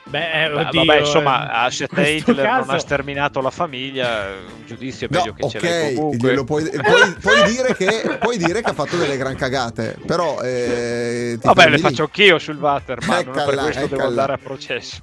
Beh, 0.09 0.45
eh, 0.45 0.53
oddio, 0.53 0.85
vabbè, 0.85 1.01
insomma, 1.01 1.51
a 1.51 1.67
Hitler 1.69 2.45
caso... 2.45 2.67
non 2.67 2.75
ha 2.77 2.79
sterminato 2.79 3.41
la 3.41 3.51
famiglia, 3.51 4.27
un 4.57 4.65
giudizio 4.65 5.09
è 5.09 5.11
meglio 5.11 5.31
no, 5.31 5.35
che 5.35 5.45
okay, 5.45 5.61
ce 5.61 5.69
l'hai 5.69 5.95
comunque. 5.95 6.45
Puoi, 6.45 6.71
puoi, 6.71 7.15
puoi, 7.21 7.45
dire 7.51 7.75
che, 7.75 8.17
puoi, 8.21 8.39
dire 8.39 8.63
che, 8.63 8.71
ha 8.71 8.73
fatto 8.73 8.97
delle 8.97 9.17
gran 9.17 9.35
cagate, 9.35 9.97
però... 10.07 10.41
Eh, 10.43 11.39
vabbè, 11.43 11.69
le 11.71 11.79
faccio 11.79 12.05
anch'io 12.05 12.39
sul 12.39 12.57
Waterman, 12.57 13.25
non 13.25 13.35
per 13.35 13.57
questo 13.57 13.87
devo 13.89 14.07
andare 14.07 14.35
a 14.35 14.39
processo. 14.39 15.01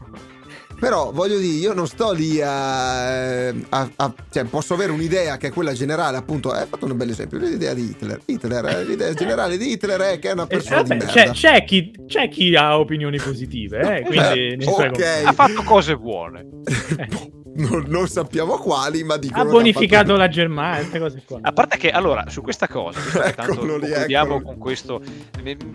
Però 0.84 1.14
voglio 1.14 1.38
dire, 1.38 1.60
io 1.60 1.72
non 1.72 1.88
sto 1.88 2.12
lì 2.12 2.42
a, 2.42 3.48
a, 3.48 3.56
a, 3.70 4.14
cioè, 4.30 4.44
posso 4.44 4.74
avere 4.74 4.92
un'idea 4.92 5.38
che 5.38 5.48
è 5.48 5.52
quella 5.54 5.72
generale, 5.72 6.18
appunto. 6.18 6.52
Hai 6.52 6.68
fatto 6.68 6.86
un 6.86 6.98
bel 6.98 7.10
esempio. 7.10 7.38
L'idea 7.38 7.74
di 7.74 7.84
Hitler. 7.84 8.20
Hitler 8.26 8.66
eh, 8.66 8.84
l'idea 8.84 9.14
generale 9.14 9.56
di 9.56 9.72
Hitler 9.72 10.02
è 10.02 10.20
che 10.20 10.28
è 10.28 10.34
una 10.34 10.46
persona 10.46 10.82
eh, 10.82 10.84
vabbè, 10.84 11.06
di 11.06 11.06
c'è, 11.06 11.30
c'è, 11.30 11.64
chi, 11.64 11.94
c'è, 12.06 12.28
chi, 12.28 12.54
ha 12.58 12.78
opinioni 12.78 13.18
positive, 13.18 14.00
eh, 14.00 14.02
quindi 14.06 14.58
eh, 14.62 14.68
okay. 14.68 15.24
ha 15.24 15.32
fatto 15.32 15.64
cose 15.64 15.96
buone. 15.96 16.50
non, 17.56 17.86
non, 17.88 18.08
sappiamo 18.08 18.58
quali, 18.58 19.04
ma 19.04 19.18
dicono 19.18 19.42
ha 19.42 19.46
bonificato 19.46 20.08
fatto... 20.08 20.18
la 20.18 20.28
Germania, 20.28 20.78
queste 20.80 21.00
cose 21.00 21.24
qua. 21.26 21.40
A 21.42 21.52
parte 21.52 21.78
che 21.78 21.92
allora 21.92 22.30
su 22.30 22.42
questa 22.42 22.68
cosa, 22.68 23.00
tanto 23.32 23.64
lì, 23.78 23.80
concludiamo 23.90 24.42
con 24.42 24.58
questo, 24.58 25.02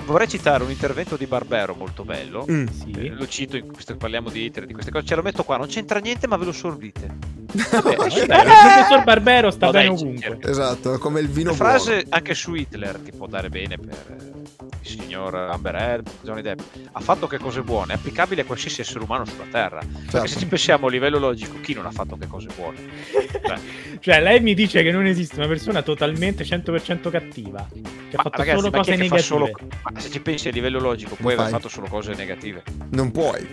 vorrei 0.05 0.29
citare 0.29 0.65
un 0.65 0.71
intervento 0.71 1.17
di 1.17 1.27
Barbero 1.27 1.75
molto 1.75 2.05
bello. 2.05 2.47
Mm. 2.51 2.67
Sì. 2.67 2.91
Eh, 2.91 3.09
lo 3.11 3.27
cito 3.27 3.57
in 3.57 3.71
questo 3.73 3.93
che 3.93 3.99
parliamo 3.99 4.31
di 4.31 4.45
Hitler, 4.45 4.67
di 4.67 4.73
queste 4.73 4.91
cose. 4.91 5.07
Ce 5.07 5.15
lo 5.15 5.23
metto 5.23 5.45
qua, 5.45 5.57
non 5.57 5.69
c'entra 5.69 5.99
niente, 5.99 6.27
ma 6.27 6.37
ve 6.37 6.45
lo 6.47 6.53
sorbite. 6.53 7.38
Vabbè, 7.51 7.97
vabbè, 7.97 8.21
il 8.21 8.27
professor 8.27 9.05
Barbero 9.05 9.51
sta 9.51 9.67
no, 9.67 9.73
bene 9.73 9.87
dai, 9.87 9.95
ovunque. 9.95 10.39
Esatto, 10.43 10.99
come 10.99 11.21
il 11.21 11.29
vino 11.29 11.51
La 11.51 11.57
frase 11.57 11.93
buono. 11.93 12.09
anche 12.11 12.35
su 12.35 12.55
Hitler 12.55 12.99
ti 12.99 13.13
può 13.13 13.27
dare 13.27 13.49
bene 13.49 13.79
per 13.79 14.37
il 14.83 15.01
signor 15.01 15.35
Amber 15.35 15.75
Heard, 15.75 16.11
Johnny 16.23 16.43
Depp. 16.43 16.61
Ha 16.93 17.01
fatto 17.01 17.27
che 17.27 17.39
cose 17.39 17.63
buone, 17.63 17.95
è 17.95 17.97
applicabile 17.97 18.43
a 18.43 18.45
qualsiasi 18.45 18.83
essere 18.83 19.01
umano 19.01 19.25
sulla 19.25 19.47
Terra. 19.51 19.81
Certo. 19.81 20.11
Perché 20.11 20.29
se 20.29 20.39
ci 20.39 20.47
pensiamo 20.47 20.89
a 20.89 20.91
livello 20.91 21.19
logico, 21.19 21.59
chi 21.63 21.73
non 21.73 21.87
ha 21.87 21.91
fatto 21.91 22.17
che 22.17 22.27
cose 22.27 22.49
buone? 22.55 22.79
Cioè. 23.11 23.59
cioè, 24.01 24.21
lei 24.21 24.41
mi 24.41 24.53
dice 24.53 24.83
che 24.83 24.91
non 24.91 25.07
esiste 25.07 25.37
una 25.37 25.49
persona 25.49 25.81
totalmente 25.81 26.45
100% 26.45 27.11
cattiva, 27.11 27.67
che 27.73 28.17
ha 28.17 28.23
fatto 28.23 28.39
ragazzi, 28.39 28.59
solo 28.59 28.71
cose 28.71 28.91
negative. 28.91 29.23
Solo... 29.23 29.51
Ma 29.83 29.99
se 29.99 30.11
ci 30.11 30.21
pensi 30.21 30.49
a 30.49 30.51
livello 30.51 30.81
logico, 30.81 31.15
puoi 31.15 31.33
aver 31.33 31.49
fatto 31.49 31.69
solo 31.69 31.87
cose 31.89 32.13
negative. 32.15 32.63
Non 32.91 33.11
puoi. 33.11 33.47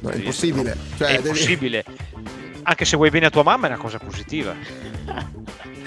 No, 0.00 0.10
è 0.10 0.16
impossibile. 0.16 0.76
Cioè, 0.96 1.08
è 1.08 1.16
impossibile. 1.16 1.84
Anche 2.64 2.84
se 2.84 2.96
vuoi 2.96 3.10
bene 3.10 3.26
a 3.26 3.30
tua 3.30 3.42
mamma 3.42 3.66
è 3.66 3.70
una 3.70 3.78
cosa 3.78 3.98
positiva. 3.98 4.54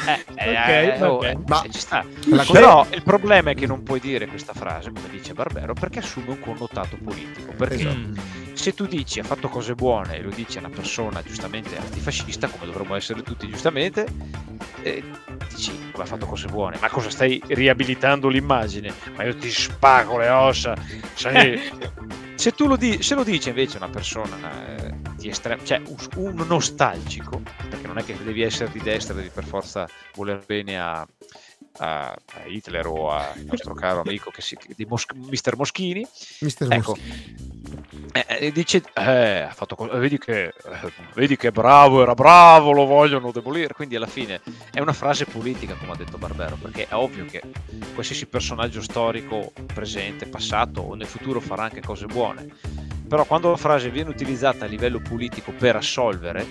Eh, 0.05 0.23
eh, 0.35 0.49
okay, 0.51 1.01
oh, 1.01 1.15
okay. 1.15 1.35
Ma, 1.47 1.63
ci 1.71 1.79
sta. 1.79 2.05
Però 2.51 2.85
il 2.91 3.01
problema 3.01 3.51
è 3.51 3.55
che 3.55 3.65
non 3.65 3.81
puoi 3.81 3.99
dire 3.99 4.27
questa 4.27 4.53
frase, 4.53 4.91
come 4.91 5.09
dice 5.09 5.33
Barbero, 5.33 5.73
perché 5.73 5.99
assume 5.99 6.29
un 6.29 6.39
connotato 6.39 6.97
politico. 7.03 7.53
Perché 7.53 7.75
esatto. 7.75 8.21
se 8.53 8.73
tu 8.73 8.85
dici 8.85 9.19
ha 9.19 9.23
fatto 9.23 9.49
cose 9.49 9.73
buone 9.73 10.17
e 10.17 10.21
lo 10.21 10.29
dici 10.29 10.57
a 10.57 10.59
una 10.59 10.69
persona 10.69 11.23
giustamente 11.23 11.75
antifascista, 11.77 12.47
come 12.47 12.65
dovremmo 12.65 12.95
essere 12.95 13.23
tutti 13.23 13.47
giustamente, 13.47 14.05
eh, 14.83 15.03
dici 15.49 15.71
ha 16.01 16.05
fatto 16.05 16.25
cose 16.25 16.47
buone, 16.47 16.77
ma 16.79 16.89
cosa 16.89 17.09
stai 17.09 17.41
riabilitando 17.47 18.27
l'immagine? 18.27 18.93
Ma 19.15 19.23
io 19.23 19.35
ti 19.35 19.49
spago 19.49 20.17
le 20.17 20.29
ossa. 20.29 20.75
Sai, 21.13 21.59
se 22.35 22.51
tu 22.51 22.67
lo, 22.67 22.75
di- 22.75 23.01
se 23.01 23.15
lo 23.15 23.23
dice 23.23 23.49
invece 23.49 23.77
una 23.77 23.89
persona 23.89 24.74
eh, 24.74 24.74
di 25.25 25.31
estremo, 25.31 25.63
cioè 25.63 25.81
un, 26.17 26.45
nostalgico, 26.47 27.41
perché 27.69 27.87
non 27.87 27.97
è 27.97 28.03
che 28.03 28.15
devi 28.23 28.43
essere 28.43 28.71
di 28.71 28.79
destra, 28.79 29.15
devi 29.15 29.29
per 29.29 29.43
forza 29.43 29.89
voler 30.13 30.43
bene 30.45 30.79
a, 30.79 31.05
a, 31.77 32.15
Hitler 32.45 32.85
o 32.85 33.09
al 33.09 33.43
nostro 33.43 33.73
caro 33.75 34.01
amico 34.01 34.29
che 34.29 34.41
si, 34.41 34.55
di 34.75 34.85
Mos- 34.85 35.07
Mister 35.15 35.57
Moschini. 35.57 36.05
Mister 36.41 36.71
ecco, 36.71 36.95
eh, 38.13 38.25
eh, 38.27 38.51
dice, 38.51 38.83
eh, 38.93 39.41
ha 39.41 39.51
fatto, 39.51 39.75
vedi, 39.93 40.19
che, 40.19 40.45
eh, 40.45 40.93
vedi 41.15 41.35
che 41.37 41.51
bravo, 41.51 42.03
era 42.03 42.13
bravo, 42.13 42.71
lo 42.71 42.85
vogliono 42.85 43.31
demolire. 43.31 43.73
Quindi 43.73 43.95
alla 43.95 44.05
fine 44.05 44.41
è 44.71 44.79
una 44.79 44.93
frase 44.93 45.25
politica, 45.25 45.73
come 45.73 45.93
ha 45.93 45.95
detto 45.95 46.19
Barbero, 46.19 46.55
perché 46.55 46.87
è 46.87 46.93
ovvio 46.93 47.25
che 47.25 47.41
qualsiasi 47.95 48.27
personaggio 48.27 48.81
storico, 48.81 49.51
presente, 49.73 50.27
passato 50.27 50.81
o 50.81 50.93
nel 50.93 51.07
futuro 51.07 51.39
farà 51.39 51.63
anche 51.63 51.81
cose 51.81 52.05
buone. 52.05 52.84
Però 53.07 53.23
quando 53.25 53.49
la 53.51 53.57
frase 53.57 53.89
viene 53.89 54.09
utilizzata 54.09 54.65
a 54.65 54.67
livello 54.67 54.99
politico 54.99 55.51
per 55.57 55.75
assolvere, 55.75 56.45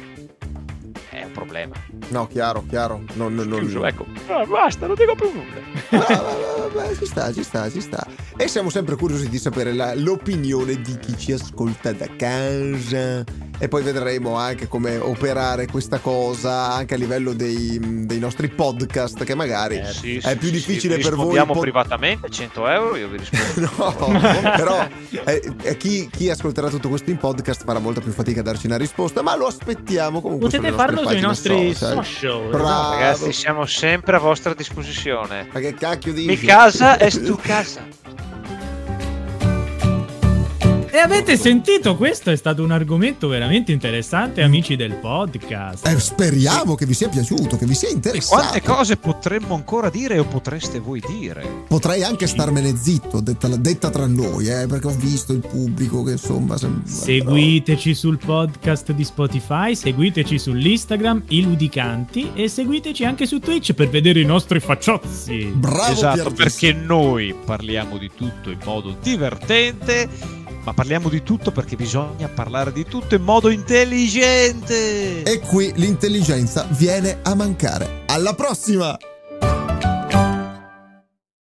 è 1.10 1.24
un 1.24 1.32
problema. 1.32 1.74
No, 2.08 2.26
chiaro, 2.26 2.64
chiaro. 2.68 3.02
Non, 3.14 3.34
non, 3.34 3.48
Chiuso, 3.58 3.78
non... 3.78 3.86
ecco. 3.86 4.06
No, 4.28 4.46
basta, 4.46 4.86
non 4.86 4.96
dico 4.96 5.14
più 5.14 5.30
nulla. 5.32 6.06
Ah, 6.06 6.68
beh, 6.72 6.96
ci 6.96 7.06
sta, 7.06 7.32
ci 7.32 7.42
sta, 7.42 7.70
ci 7.70 7.80
sta. 7.80 8.06
E 8.36 8.48
siamo 8.48 8.70
sempre 8.70 8.96
curiosi 8.96 9.28
di 9.28 9.38
sapere 9.38 9.72
la, 9.72 9.94
l'opinione 9.94 10.80
di 10.80 10.98
chi 10.98 11.16
ci 11.16 11.32
ascolta 11.32 11.92
da 11.92 12.08
casa. 12.16 13.24
E 13.58 13.68
poi 13.68 13.82
vedremo 13.82 14.34
anche 14.34 14.66
come 14.66 14.96
operare 14.96 15.66
questa 15.66 15.98
cosa 15.98 16.72
anche 16.72 16.94
a 16.94 16.96
livello 16.96 17.32
dei, 17.32 17.78
dei 18.04 18.18
nostri 18.18 18.48
podcast, 18.48 19.22
che 19.24 19.34
magari 19.34 19.78
eh, 19.78 19.92
sì, 19.92 20.16
è 20.16 20.36
più 20.36 20.50
difficile 20.50 20.96
sì, 20.96 21.02
per 21.02 21.14
voi. 21.14 21.24
Rispondiamo 21.24 21.52
po- 21.52 21.60
privatamente 21.60 22.28
100 22.28 22.68
euro, 22.68 22.96
io 22.96 23.08
vi 23.08 23.18
rispondo. 23.18 23.70
no, 23.78 24.52
però 24.56 24.86
eh, 25.24 25.52
eh, 25.62 25.76
chi, 25.76 26.08
chi, 26.10 26.30
ascolterà 26.30 26.68
tutto 26.68 26.88
questo 26.88 27.10
in 27.10 27.16
podcast 27.16 27.64
farà 27.64 27.78
molta 27.78 28.00
più 28.00 28.12
fatica 28.12 28.40
a 28.40 28.42
darci 28.42 28.66
una 28.66 28.76
risposta, 28.76 29.22
ma 29.22 29.36
lo 29.36 29.46
aspettiamo 29.46 30.20
comunque. 30.20 30.50
Potete 30.50 30.72
farlo 30.72 31.06
sui 31.06 31.20
nostri 31.20 31.74
social. 31.74 32.04
social. 32.04 32.48
Bravo. 32.48 32.92
Ragazzi, 32.92 33.32
siamo 33.32 33.66
sempre 33.66 34.16
a 34.16 34.18
vostra 34.18 34.52
disposizione. 34.52 35.48
Ma 35.52 35.60
che 35.60 35.74
cacchio 35.74 36.12
dici? 36.12 36.26
Mi 36.26 36.36
casa 36.38 36.96
è 36.96 37.10
tu 37.22 37.38
casa. 37.40 38.03
E 40.94 40.98
avete 40.98 41.36
sentito? 41.36 41.96
Questo 41.96 42.30
è 42.30 42.36
stato 42.36 42.62
un 42.62 42.70
argomento 42.70 43.26
veramente 43.26 43.72
interessante, 43.72 44.42
amici 44.42 44.76
del 44.76 44.94
podcast. 44.94 45.84
Eh, 45.88 45.98
speriamo 45.98 46.76
che 46.76 46.86
vi 46.86 46.94
sia 46.94 47.08
piaciuto, 47.08 47.56
che 47.56 47.66
vi 47.66 47.74
sia 47.74 47.88
interessato. 47.88 48.54
E 48.54 48.60
quante 48.60 48.62
cose 48.62 48.96
potremmo 48.96 49.56
ancora 49.56 49.90
dire 49.90 50.20
o 50.20 50.24
potreste 50.24 50.78
voi 50.78 51.02
dire? 51.04 51.64
Potrei 51.66 52.04
anche 52.04 52.28
starmene 52.28 52.76
zitto, 52.76 53.18
detta, 53.18 53.48
detta 53.48 53.90
tra 53.90 54.06
noi, 54.06 54.46
eh, 54.46 54.68
perché 54.68 54.86
ho 54.86 54.94
visto 54.96 55.32
il 55.32 55.40
pubblico 55.40 56.04
che 56.04 56.12
insomma... 56.12 56.56
Sembra, 56.56 56.88
seguiteci 56.88 57.88
però... 57.88 57.98
sul 57.98 58.18
podcast 58.24 58.92
di 58.92 59.02
Spotify, 59.02 59.74
seguiteci 59.74 60.38
sull'Instagram, 60.38 61.24
i 61.30 61.42
ludicanti 61.42 62.30
e 62.34 62.46
seguiteci 62.46 63.04
anche 63.04 63.26
su 63.26 63.40
Twitch 63.40 63.72
per 63.72 63.88
vedere 63.88 64.20
i 64.20 64.24
nostri 64.24 64.60
facciozzi. 64.60 65.52
Bravo 65.56 65.90
Esatto, 65.90 66.30
perché 66.30 66.72
noi 66.72 67.34
parliamo 67.44 67.98
di 67.98 68.12
tutto 68.14 68.50
in 68.50 68.60
modo 68.62 68.96
divertente 69.02 70.43
ma 70.64 70.72
parliamo 70.72 71.08
di 71.08 71.22
tutto 71.22 71.52
perché 71.52 71.76
bisogna 71.76 72.28
parlare 72.28 72.72
di 72.72 72.84
tutto 72.84 73.14
in 73.14 73.22
modo 73.22 73.50
intelligente. 73.50 75.22
E 75.22 75.40
qui 75.40 75.72
l'intelligenza 75.76 76.66
viene 76.70 77.18
a 77.22 77.34
mancare. 77.34 78.02
Alla 78.06 78.34
prossima! 78.34 78.96